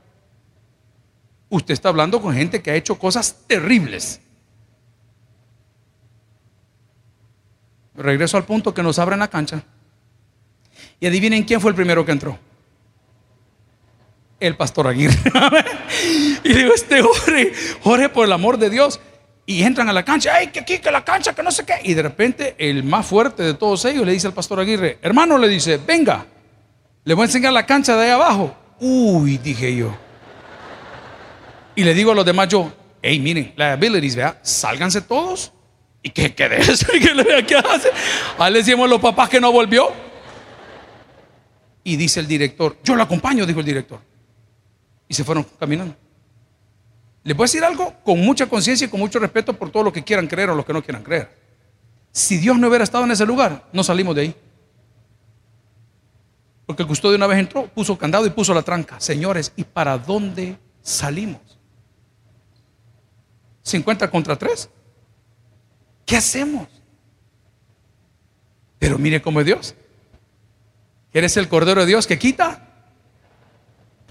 Usted 1.50 1.74
está 1.74 1.90
hablando 1.90 2.22
con 2.22 2.34
gente 2.34 2.62
que 2.62 2.72
ha 2.72 2.76
hecho 2.76 2.98
cosas 2.98 3.36
terribles. 3.46 4.22
Regreso 7.94 8.38
al 8.38 8.46
punto 8.46 8.74
que 8.74 8.82
nos 8.82 8.98
abre 8.98 9.14
en 9.14 9.20
la 9.20 9.30
cancha. 9.30 9.62
Y 11.00 11.08
adivinen 11.08 11.44
quién 11.44 11.60
fue 11.60 11.72
el 11.72 11.76
primero 11.76 12.06
que 12.06 12.14
entró. 12.14 12.40
El 14.42 14.58
pastor 14.58 14.88
Aguirre. 14.88 15.16
y 16.44 16.54
digo, 16.54 16.74
este 16.74 17.02
Jorge, 17.02 17.54
Jorge, 17.82 18.10
por 18.10 18.26
el 18.26 18.34
amor 18.34 18.58
de 18.58 18.70
Dios. 18.70 19.00
Y 19.46 19.64
entran 19.64 19.88
a 19.88 19.94
la 19.94 20.04
cancha, 20.04 20.34
ay, 20.36 20.48
que 20.48 20.60
aquí, 20.60 20.80
que 20.80 20.92
la 20.92 21.06
cancha, 21.06 21.34
que 21.34 21.44
no 21.44 21.52
sé 21.52 21.66
qué. 21.66 21.76
Y 21.84 21.94
de 21.94 22.02
repente, 22.02 22.56
el 22.58 22.84
más 22.84 23.06
fuerte 23.06 23.44
de 23.44 23.54
todos 23.54 23.86
ellos 23.86 24.06
le 24.06 24.14
dice 24.14 24.28
al 24.28 24.34
pastor 24.34 24.60
Aguirre, 24.60 24.98
hermano, 25.02 25.38
le 25.38 25.48
dice, 25.48 25.78
venga, 25.78 26.26
le 27.04 27.14
voy 27.14 27.24
a 27.24 27.26
enseñar 27.26 27.54
la 27.54 27.66
cancha 27.66 27.96
de 27.96 28.06
ahí 28.06 28.12
abajo. 28.12 28.56
Uy, 28.80 29.38
dije 29.38 29.76
yo. 29.76 29.96
Y 31.76 31.84
le 31.84 31.94
digo 31.94 32.12
a 32.12 32.16
los 32.16 32.26
demás 32.26 32.48
yo, 32.48 32.72
hey, 33.02 33.20
miren, 33.20 33.54
liabilities, 33.56 34.16
vea, 34.16 34.40
sálganse 34.42 35.02
todos. 35.02 35.54
¿Y 36.04 36.10
qué 36.10 36.34
quede 36.34 36.62
eso? 36.62 36.88
¿Y 36.96 37.00
qué, 37.00 37.46
qué 37.46 37.56
hace? 37.56 37.92
A 38.38 38.50
le 38.50 38.60
decimos 38.60 38.86
a 38.86 38.90
los 38.90 39.00
papás 39.00 39.30
que 39.30 39.40
no 39.40 39.52
volvió. 39.52 39.92
Y 41.84 41.96
dice 41.96 42.20
el 42.20 42.28
director, 42.28 42.78
yo 42.84 42.96
lo 42.96 43.04
acompaño, 43.04 43.46
dijo 43.46 43.60
el 43.60 43.66
director. 43.66 44.11
Y 45.12 45.14
se 45.14 45.26
fueron 45.26 45.46
caminando. 45.60 45.94
Les 47.26 47.36
voy 47.36 47.44
a 47.44 47.48
decir 47.48 47.66
algo 47.66 47.94
con 48.02 48.18
mucha 48.22 48.48
conciencia 48.48 48.88
y 48.88 48.90
con 48.90 48.98
mucho 48.98 49.20
respeto 49.20 49.52
por 49.52 49.70
todo 49.70 49.84
lo 49.84 49.92
que 49.92 50.06
quieran 50.06 50.26
creer 50.26 50.52
o 50.52 50.56
lo 50.56 50.66
que 50.66 50.72
no 50.72 50.82
quieran 50.82 51.04
creer. 51.04 51.38
Si 52.14 52.38
Dios 52.38 52.58
no 52.58 52.70
hubiera 52.70 52.86
estado 52.86 53.04
en 53.04 53.12
ese 53.12 53.26
lugar, 53.26 53.68
no 53.74 53.84
salimos 53.84 54.16
de 54.16 54.22
ahí. 54.22 54.36
Porque 56.66 56.84
el 56.84 56.88
custodio 56.88 57.18
una 57.18 57.28
vez 57.28 57.40
entró, 57.40 57.68
puso 57.68 57.98
candado 57.98 58.26
y 58.26 58.30
puso 58.30 58.54
la 58.54 58.62
tranca. 58.62 59.02
Señores, 59.02 59.52
¿y 59.58 59.66
para 59.66 59.98
dónde 59.98 60.58
salimos? 60.82 61.42
50 63.64 64.10
contra 64.10 64.38
3. 64.38 64.70
¿Qué 66.06 66.16
hacemos? 66.16 66.70
Pero 68.80 68.98
mire 68.98 69.22
cómo 69.22 69.42
es 69.42 69.46
Dios. 69.46 69.76
¿Eres 71.12 71.36
el 71.36 71.50
Cordero 71.50 71.82
de 71.82 71.88
Dios 71.88 72.08
que 72.08 72.18
quita? 72.18 72.71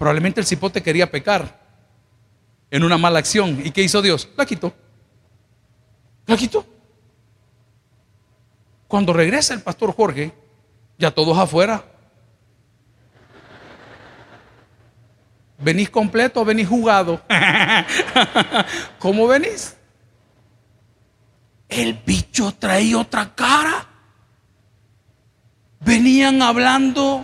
Probablemente 0.01 0.41
el 0.41 0.47
cipote 0.47 0.81
quería 0.81 1.11
pecar 1.11 1.59
en 2.71 2.83
una 2.83 2.97
mala 2.97 3.19
acción. 3.19 3.61
¿Y 3.63 3.69
qué 3.69 3.83
hizo 3.83 4.01
Dios? 4.01 4.29
La 4.35 4.47
quitó. 4.47 4.73
La 6.25 6.35
quitó. 6.35 6.65
Cuando 8.87 9.13
regresa 9.13 9.53
el 9.53 9.61
pastor 9.61 9.95
Jorge, 9.95 10.33
ya 10.97 11.11
todos 11.11 11.37
afuera. 11.37 11.85
¿Venís 15.59 15.91
completo 15.91 16.41
o 16.41 16.45
venís 16.45 16.67
jugado? 16.67 17.21
¿Cómo 18.97 19.27
venís? 19.27 19.77
El 21.69 21.93
bicho 21.93 22.51
traía 22.55 22.97
otra 22.97 23.35
cara. 23.35 23.87
Venían 25.79 26.41
hablando 26.41 27.23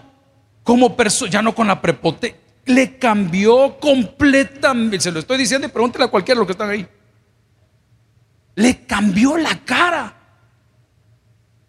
como 0.62 0.96
personas, 0.96 1.34
ya 1.34 1.42
no 1.42 1.56
con 1.56 1.66
la 1.66 1.82
prepotencia. 1.82 2.46
Le 2.68 2.98
cambió 2.98 3.78
completamente. 3.80 5.00
Se 5.00 5.12
lo 5.12 5.20
estoy 5.20 5.38
diciendo 5.38 5.68
y 5.68 5.70
pregúntele 5.72 6.06
a 6.06 6.08
cualquiera 6.08 6.38
de 6.38 6.40
los 6.42 6.48
que 6.48 6.52
están 6.52 6.70
ahí. 6.70 6.88
Le 8.56 8.86
cambió 8.86 9.38
la 9.38 9.60
cara. 9.66 10.14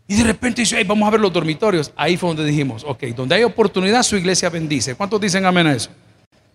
Y 0.07 0.17
de 0.17 0.25
repente 0.25 0.63
dice, 0.63 0.83
vamos 0.85 1.07
a 1.07 1.11
ver 1.11 1.21
los 1.21 1.33
dormitorios. 1.33 1.93
Ahí 1.95 2.17
fue 2.17 2.31
donde 2.31 2.45
dijimos, 2.45 2.83
ok, 2.87 3.05
donde 3.15 3.35
hay 3.35 3.45
oportunidad 3.45 4.03
su 4.03 4.17
iglesia 4.17 4.49
bendice. 4.49 4.95
¿Cuántos 4.95 5.21
dicen 5.21 5.45
amén 5.45 5.67
a 5.67 5.75
eso? 5.75 5.91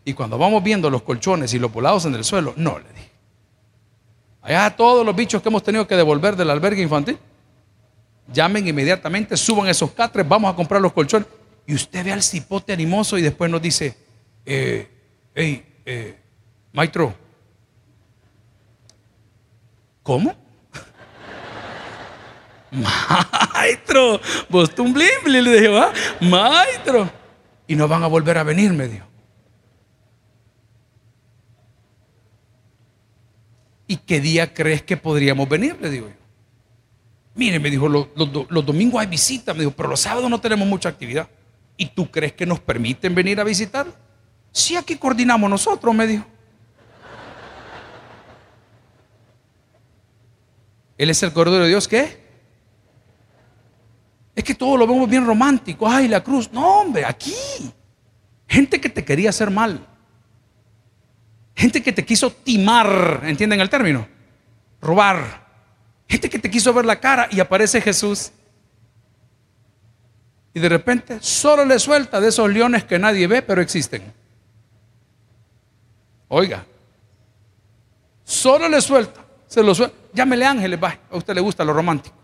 Y 0.03 0.13
cuando 0.13 0.37
vamos 0.37 0.63
viendo 0.63 0.89
los 0.89 1.03
colchones 1.03 1.53
y 1.53 1.59
los 1.59 1.71
polados 1.71 2.05
en 2.05 2.15
el 2.15 2.23
suelo, 2.23 2.53
no 2.57 2.79
le 2.79 2.89
dije. 2.93 3.11
Allá 4.41 4.75
todos 4.75 5.05
los 5.05 5.15
bichos 5.15 5.41
que 5.41 5.49
hemos 5.49 5.63
tenido 5.63 5.87
que 5.87 5.95
devolver 5.95 6.35
del 6.35 6.49
albergue 6.49 6.81
infantil, 6.81 7.17
llamen 8.33 8.67
inmediatamente, 8.67 9.37
suban 9.37 9.67
esos 9.67 9.91
catres, 9.91 10.27
vamos 10.27 10.51
a 10.51 10.55
comprar 10.55 10.81
los 10.81 10.91
colchones. 10.91 11.27
Y 11.65 11.75
usted 11.75 12.03
ve 12.03 12.11
al 12.11 12.23
cipote 12.23 12.73
animoso 12.73 13.17
y 13.17 13.21
después 13.21 13.49
nos 13.49 13.61
dice, 13.61 13.95
eh, 14.45 14.87
hey, 15.33 15.65
eh, 15.85 16.17
maestro, 16.71 17.15
¿cómo? 20.01 20.35
maestro, 23.53 24.19
vos 24.49 24.71
le 25.25 25.41
dije, 25.41 25.67
¿va? 25.67 25.93
Maestro. 26.21 27.09
Y 27.67 27.75
no 27.75 27.87
van 27.87 28.03
a 28.03 28.07
volver 28.07 28.37
a 28.37 28.43
venir, 28.43 28.73
me 28.73 28.87
dijo. 28.87 29.05
¿Y 33.87 33.97
qué 33.97 34.19
día 34.19 34.53
crees 34.53 34.81
que 34.81 34.97
podríamos 34.97 35.47
venir? 35.47 35.77
Le 35.79 35.89
digo 35.89 36.07
yo. 36.07 36.15
Mire, 37.35 37.59
me 37.59 37.69
dijo, 37.69 37.87
los, 37.87 38.65
domingos 38.65 39.01
hay 39.01 39.07
visita, 39.07 39.53
me 39.53 39.61
dijo, 39.61 39.71
pero 39.71 39.89
los 39.89 39.99
sábados 39.99 40.29
no 40.29 40.39
tenemos 40.39 40.67
mucha 40.67 40.89
actividad. 40.89 41.27
¿Y 41.77 41.87
tú 41.87 42.09
crees 42.09 42.33
que 42.33 42.45
nos 42.45 42.59
permiten 42.59 43.15
venir 43.15 43.39
a 43.39 43.43
visitar? 43.43 43.87
Sí, 44.53 44.75
aquí 44.75 44.95
coordinamos 44.97 45.49
nosotros, 45.49 45.93
me 45.93 46.05
dijo. 46.05 46.25
Él 50.95 51.09
es 51.09 51.21
el 51.23 51.33
Cordero 51.33 51.63
de 51.63 51.69
Dios, 51.69 51.87
¿qué? 51.87 52.23
Es 54.35 54.43
que 54.43 54.53
todo 54.53 54.77
lo 54.77 54.85
vemos 54.85 55.09
bien 55.09 55.25
romántico. 55.25 55.87
Ay, 55.87 56.07
la 56.07 56.23
cruz. 56.23 56.51
No, 56.53 56.81
hombre, 56.81 57.03
aquí. 57.03 57.33
Gente 58.47 58.79
que 58.79 58.89
te 58.89 59.03
quería 59.03 59.31
hacer 59.31 59.49
mal. 59.49 59.85
Gente 61.55 61.81
que 61.81 61.91
te 61.91 62.05
quiso 62.05 62.31
timar, 62.31 63.21
¿entienden 63.23 63.59
el 63.59 63.69
término? 63.69 64.07
Robar. 64.81 65.43
Gente 66.07 66.29
que 66.29 66.39
te 66.39 66.49
quiso 66.49 66.73
ver 66.73 66.85
la 66.85 66.99
cara 66.99 67.27
y 67.31 67.39
aparece 67.39 67.81
Jesús. 67.81 68.31
Y 70.53 70.59
de 70.59 70.69
repente 70.69 71.17
solo 71.21 71.65
le 71.65 71.79
suelta 71.79 72.21
de 72.21 72.29
esos 72.29 72.49
leones 72.51 72.83
que 72.83 72.99
nadie 72.99 73.25
ve, 73.25 73.41
pero 73.41 73.61
existen. 73.61 74.13
Oiga, 76.35 76.65
solo 78.23 78.67
le 78.67 78.81
suelta, 78.81 79.23
se 79.45 79.61
lo 79.61 79.75
suelta. 79.75 79.95
Llámele 80.13 80.47
ángeles, 80.47 80.83
va, 80.83 80.97
a 81.11 81.15
usted 81.15 81.35
le 81.35 81.41
gusta 81.41 81.63
lo 81.63 81.73
romántico. 81.73 82.15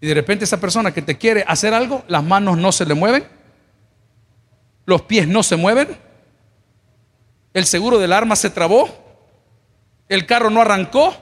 Y 0.00 0.08
de 0.08 0.14
repente 0.14 0.44
esa 0.44 0.58
persona 0.58 0.92
que 0.92 1.00
te 1.00 1.16
quiere 1.16 1.44
hacer 1.46 1.72
algo, 1.72 2.02
las 2.08 2.24
manos 2.24 2.58
no 2.58 2.72
se 2.72 2.84
le 2.84 2.94
mueven, 2.94 3.24
los 4.86 5.02
pies 5.02 5.28
no 5.28 5.44
se 5.44 5.54
mueven, 5.54 5.96
el 7.54 7.64
seguro 7.64 8.00
del 8.00 8.12
arma 8.12 8.34
se 8.34 8.50
trabó, 8.50 8.88
el 10.08 10.26
carro 10.26 10.50
no 10.50 10.60
arrancó, 10.60 11.14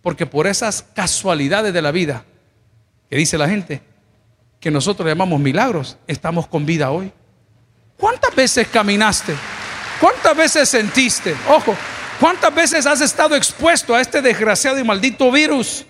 porque 0.00 0.26
por 0.26 0.48
esas 0.48 0.82
casualidades 0.82 1.72
de 1.72 1.82
la 1.82 1.92
vida, 1.92 2.24
que 3.08 3.14
dice 3.14 3.38
la 3.38 3.48
gente, 3.48 3.80
que 4.58 4.72
nosotros 4.72 5.06
llamamos 5.06 5.38
milagros, 5.38 5.98
estamos 6.08 6.48
con 6.48 6.66
vida 6.66 6.90
hoy. 6.90 7.12
¿Cuántas 7.96 8.34
veces 8.34 8.66
caminaste? 8.66 9.36
¿Cuántas 10.02 10.36
veces 10.36 10.68
sentiste? 10.68 11.32
Ojo, 11.48 11.76
¿cuántas 12.18 12.52
veces 12.52 12.86
has 12.86 13.00
estado 13.00 13.36
expuesto 13.36 13.94
a 13.94 14.00
este 14.00 14.20
desgraciado 14.20 14.76
y 14.80 14.82
maldito 14.82 15.30
virus? 15.30 15.86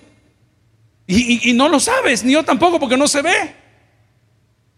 Y, 1.07 1.55
no 1.55 1.67
lo 1.67 1.81
sabes, 1.81 2.23
ni 2.23 2.35
yo 2.35 2.43
tampoco, 2.43 2.79
porque 2.79 2.99
no 2.99 3.09
se 3.09 3.23
ve. 3.23 3.55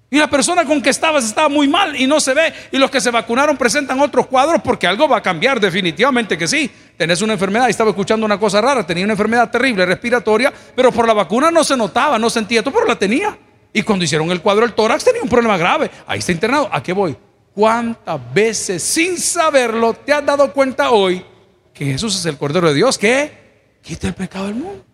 Y 0.09 0.18
la 0.18 0.31
persona 0.31 0.64
con 0.64 0.81
que 0.81 0.90
estabas 0.90 1.25
estaba 1.25 1.49
muy 1.49 1.66
mal 1.66 2.01
y 2.01 2.07
no 2.07 2.20
se 2.20 2.33
ve. 2.33 2.55
Y 2.70 2.79
los 2.79 2.92
que 2.92 3.01
se 3.01 3.11
vacunaron 3.11 3.57
presentan 3.57 3.99
otros 3.99 4.29
cuadros 4.29 4.62
porque 4.62 4.87
algo 4.87 5.09
va 5.09 5.16
a 5.16 5.23
cambiar, 5.23 5.59
definitivamente 5.59 6.38
que 6.38 6.47
sí. 6.47 6.70
Tenés 6.97 7.20
una 7.20 7.33
enfermedad, 7.33 7.66
y 7.66 7.70
estaba 7.70 7.90
escuchando 7.90 8.25
una 8.25 8.38
cosa 8.38 8.61
rara, 8.61 8.87
tenía 8.87 9.03
una 9.03 9.14
enfermedad 9.14 9.51
terrible 9.51 9.85
respiratoria, 9.85 10.53
pero 10.77 10.92
por 10.92 11.09
la 11.09 11.12
vacuna 11.12 11.51
no 11.51 11.64
se 11.64 11.77
notaba, 11.77 12.20
no 12.20 12.31
sentía 12.31 12.61
esto, 12.61 12.70
pero 12.70 12.87
la 12.87 12.97
tenía. 12.97 13.37
Y 13.73 13.83
cuando 13.83 14.05
hicieron 14.05 14.31
el 14.31 14.40
cuadro 14.40 14.64
del 14.64 14.77
tórax 14.77 15.03
tenía 15.03 15.23
un 15.23 15.29
problema 15.29 15.57
grave. 15.57 15.90
Ahí 16.07 16.20
está 16.20 16.31
internado. 16.31 16.70
¿A 16.70 16.81
qué 16.81 16.92
voy? 16.92 17.16
¿Cuántas 17.54 18.34
veces 18.34 18.82
sin 18.82 19.16
saberlo 19.18 19.94
te 19.94 20.12
has 20.12 20.26
dado 20.26 20.52
cuenta 20.52 20.90
hoy 20.90 21.24
que 21.72 21.84
Jesús 21.84 22.16
es 22.16 22.26
el 22.26 22.36
Cordero 22.36 22.68
de 22.68 22.74
Dios 22.74 22.98
que 22.98 23.78
quita 23.80 24.08
el 24.08 24.14
pecado 24.14 24.46
del 24.46 24.56
mundo? 24.56 24.84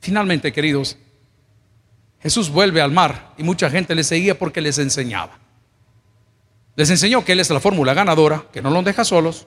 Finalmente, 0.00 0.52
queridos, 0.52 0.98
Jesús 2.20 2.50
vuelve 2.50 2.80
al 2.80 2.90
mar 2.90 3.34
y 3.38 3.44
mucha 3.44 3.70
gente 3.70 3.94
le 3.94 4.02
seguía 4.02 4.36
porque 4.36 4.60
les 4.60 4.78
enseñaba. 4.78 5.38
Les 6.74 6.90
enseñó 6.90 7.24
que 7.24 7.32
Él 7.32 7.40
es 7.40 7.50
la 7.50 7.60
fórmula 7.60 7.94
ganadora, 7.94 8.46
que 8.52 8.60
no 8.60 8.70
nos 8.70 8.84
deja 8.84 9.04
solos, 9.04 9.46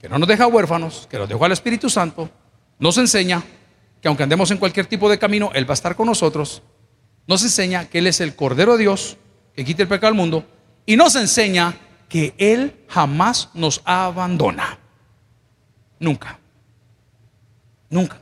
que 0.00 0.08
no 0.08 0.18
nos 0.18 0.28
deja 0.28 0.46
huérfanos, 0.46 1.08
que 1.10 1.18
nos 1.18 1.28
dejó 1.28 1.44
al 1.44 1.52
Espíritu 1.52 1.90
Santo. 1.90 2.30
Nos 2.78 2.98
enseña 2.98 3.42
que 4.00 4.08
aunque 4.08 4.22
andemos 4.22 4.50
en 4.52 4.58
cualquier 4.58 4.86
tipo 4.86 5.08
de 5.08 5.18
camino, 5.18 5.50
Él 5.54 5.68
va 5.68 5.72
a 5.72 5.74
estar 5.74 5.96
con 5.96 6.06
nosotros. 6.06 6.62
Nos 7.26 7.42
enseña 7.42 7.86
que 7.88 7.98
Él 7.98 8.06
es 8.06 8.20
el 8.20 8.36
Cordero 8.36 8.76
de 8.76 8.82
Dios, 8.82 9.16
que 9.54 9.64
quita 9.64 9.82
el 9.82 9.88
pecado 9.88 10.12
del 10.12 10.20
mundo. 10.20 10.44
Y 10.86 10.96
nos 10.96 11.16
enseña 11.16 11.76
que 12.08 12.34
Él 12.38 12.84
jamás 12.88 13.50
nos 13.52 13.82
abandona. 13.84 14.78
Nunca. 15.98 16.38
Nunca 17.90 18.20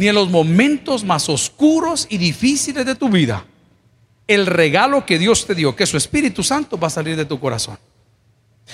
ni 0.00 0.08
en 0.08 0.14
los 0.14 0.30
momentos 0.30 1.04
más 1.04 1.28
oscuros 1.28 2.06
y 2.08 2.16
difíciles 2.16 2.86
de 2.86 2.94
tu 2.94 3.10
vida, 3.10 3.44
el 4.26 4.46
regalo 4.46 5.04
que 5.04 5.18
Dios 5.18 5.46
te 5.46 5.54
dio, 5.54 5.76
que 5.76 5.84
su 5.84 5.98
Espíritu 5.98 6.42
Santo 6.42 6.78
va 6.78 6.86
a 6.86 6.90
salir 6.90 7.16
de 7.18 7.26
tu 7.26 7.38
corazón. 7.38 7.78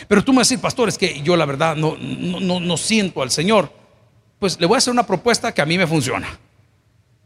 Pero 0.06 0.22
tú 0.22 0.32
me 0.32 0.42
decís, 0.42 0.58
pastor, 0.58 0.88
es 0.88 0.96
que 0.96 1.20
yo 1.22 1.36
la 1.36 1.44
verdad 1.44 1.74
no, 1.74 1.96
no, 1.98 2.60
no 2.60 2.76
siento 2.76 3.22
al 3.22 3.32
Señor. 3.32 3.72
Pues 4.38 4.60
le 4.60 4.66
voy 4.66 4.76
a 4.76 4.78
hacer 4.78 4.92
una 4.92 5.04
propuesta 5.04 5.52
que 5.52 5.60
a 5.60 5.66
mí 5.66 5.76
me 5.76 5.88
funciona. 5.88 6.38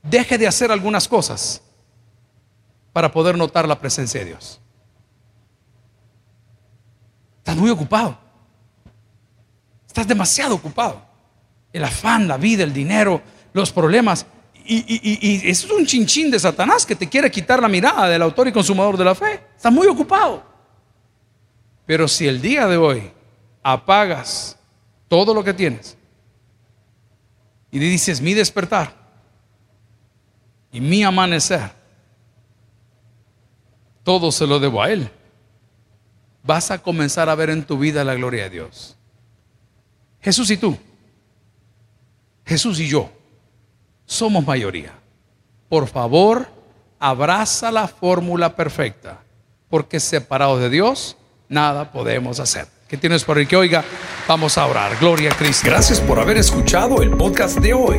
Deje 0.02 0.38
de 0.38 0.46
hacer 0.46 0.72
algunas 0.72 1.06
cosas 1.06 1.60
para 2.94 3.12
poder 3.12 3.36
notar 3.36 3.68
la 3.68 3.78
presencia 3.78 4.20
de 4.20 4.26
Dios. 4.28 4.62
Estás 7.50 7.60
muy 7.60 7.70
ocupado. 7.70 8.16
Estás 9.84 10.06
demasiado 10.06 10.54
ocupado. 10.54 11.02
El 11.72 11.82
afán, 11.82 12.28
la 12.28 12.36
vida, 12.36 12.62
el 12.62 12.72
dinero, 12.72 13.20
los 13.52 13.72
problemas. 13.72 14.24
Y, 14.64 15.50
eso 15.50 15.66
es 15.66 15.72
un 15.72 15.84
chinchín 15.84 16.30
de 16.30 16.38
Satanás 16.38 16.86
que 16.86 16.94
te 16.94 17.08
quiere 17.08 17.28
quitar 17.28 17.60
la 17.60 17.66
mirada 17.66 18.08
del 18.08 18.22
autor 18.22 18.46
y 18.46 18.52
consumador 18.52 18.96
de 18.96 19.04
la 19.04 19.16
fe. 19.16 19.42
Está 19.56 19.68
muy 19.68 19.88
ocupado. 19.88 20.44
Pero 21.86 22.06
si 22.06 22.28
el 22.28 22.40
día 22.40 22.68
de 22.68 22.76
hoy 22.76 23.10
apagas 23.64 24.56
todo 25.08 25.34
lo 25.34 25.42
que 25.42 25.52
tienes 25.52 25.98
y 27.72 27.80
dices 27.80 28.20
mi 28.20 28.32
despertar 28.32 28.94
y 30.70 30.80
mi 30.80 31.02
amanecer, 31.02 31.72
todo 34.04 34.30
se 34.30 34.46
lo 34.46 34.60
debo 34.60 34.80
a 34.80 34.92
Él, 34.92 35.10
vas 36.42 36.70
a 36.70 36.78
comenzar 36.78 37.28
a 37.28 37.34
ver 37.34 37.50
en 37.50 37.64
tu 37.64 37.78
vida 37.78 38.04
la 38.04 38.14
gloria 38.14 38.44
de 38.44 38.50
Dios. 38.50 38.96
Jesús 40.20 40.50
y 40.50 40.56
tú, 40.56 40.76
Jesús 42.44 42.80
y 42.80 42.88
yo 42.88 43.10
somos 44.04 44.44
mayoría. 44.44 44.92
Por 45.68 45.86
favor, 45.86 46.48
abraza 46.98 47.70
la 47.70 47.86
fórmula 47.86 48.56
perfecta, 48.56 49.20
porque 49.68 50.00
separados 50.00 50.60
de 50.60 50.68
Dios, 50.68 51.16
nada 51.48 51.92
podemos 51.92 52.40
hacer. 52.40 52.66
¿Qué 52.88 52.96
tienes 52.96 53.22
por 53.22 53.38
el 53.38 53.46
que 53.46 53.56
oiga? 53.56 53.84
Vamos 54.26 54.58
a 54.58 54.66
orar. 54.66 54.98
Gloria 54.98 55.30
a 55.30 55.36
Cristo. 55.36 55.68
Gracias 55.68 56.00
por 56.00 56.18
haber 56.18 56.38
escuchado 56.38 57.02
el 57.02 57.10
podcast 57.16 57.58
de 57.58 57.72
hoy. 57.72 57.98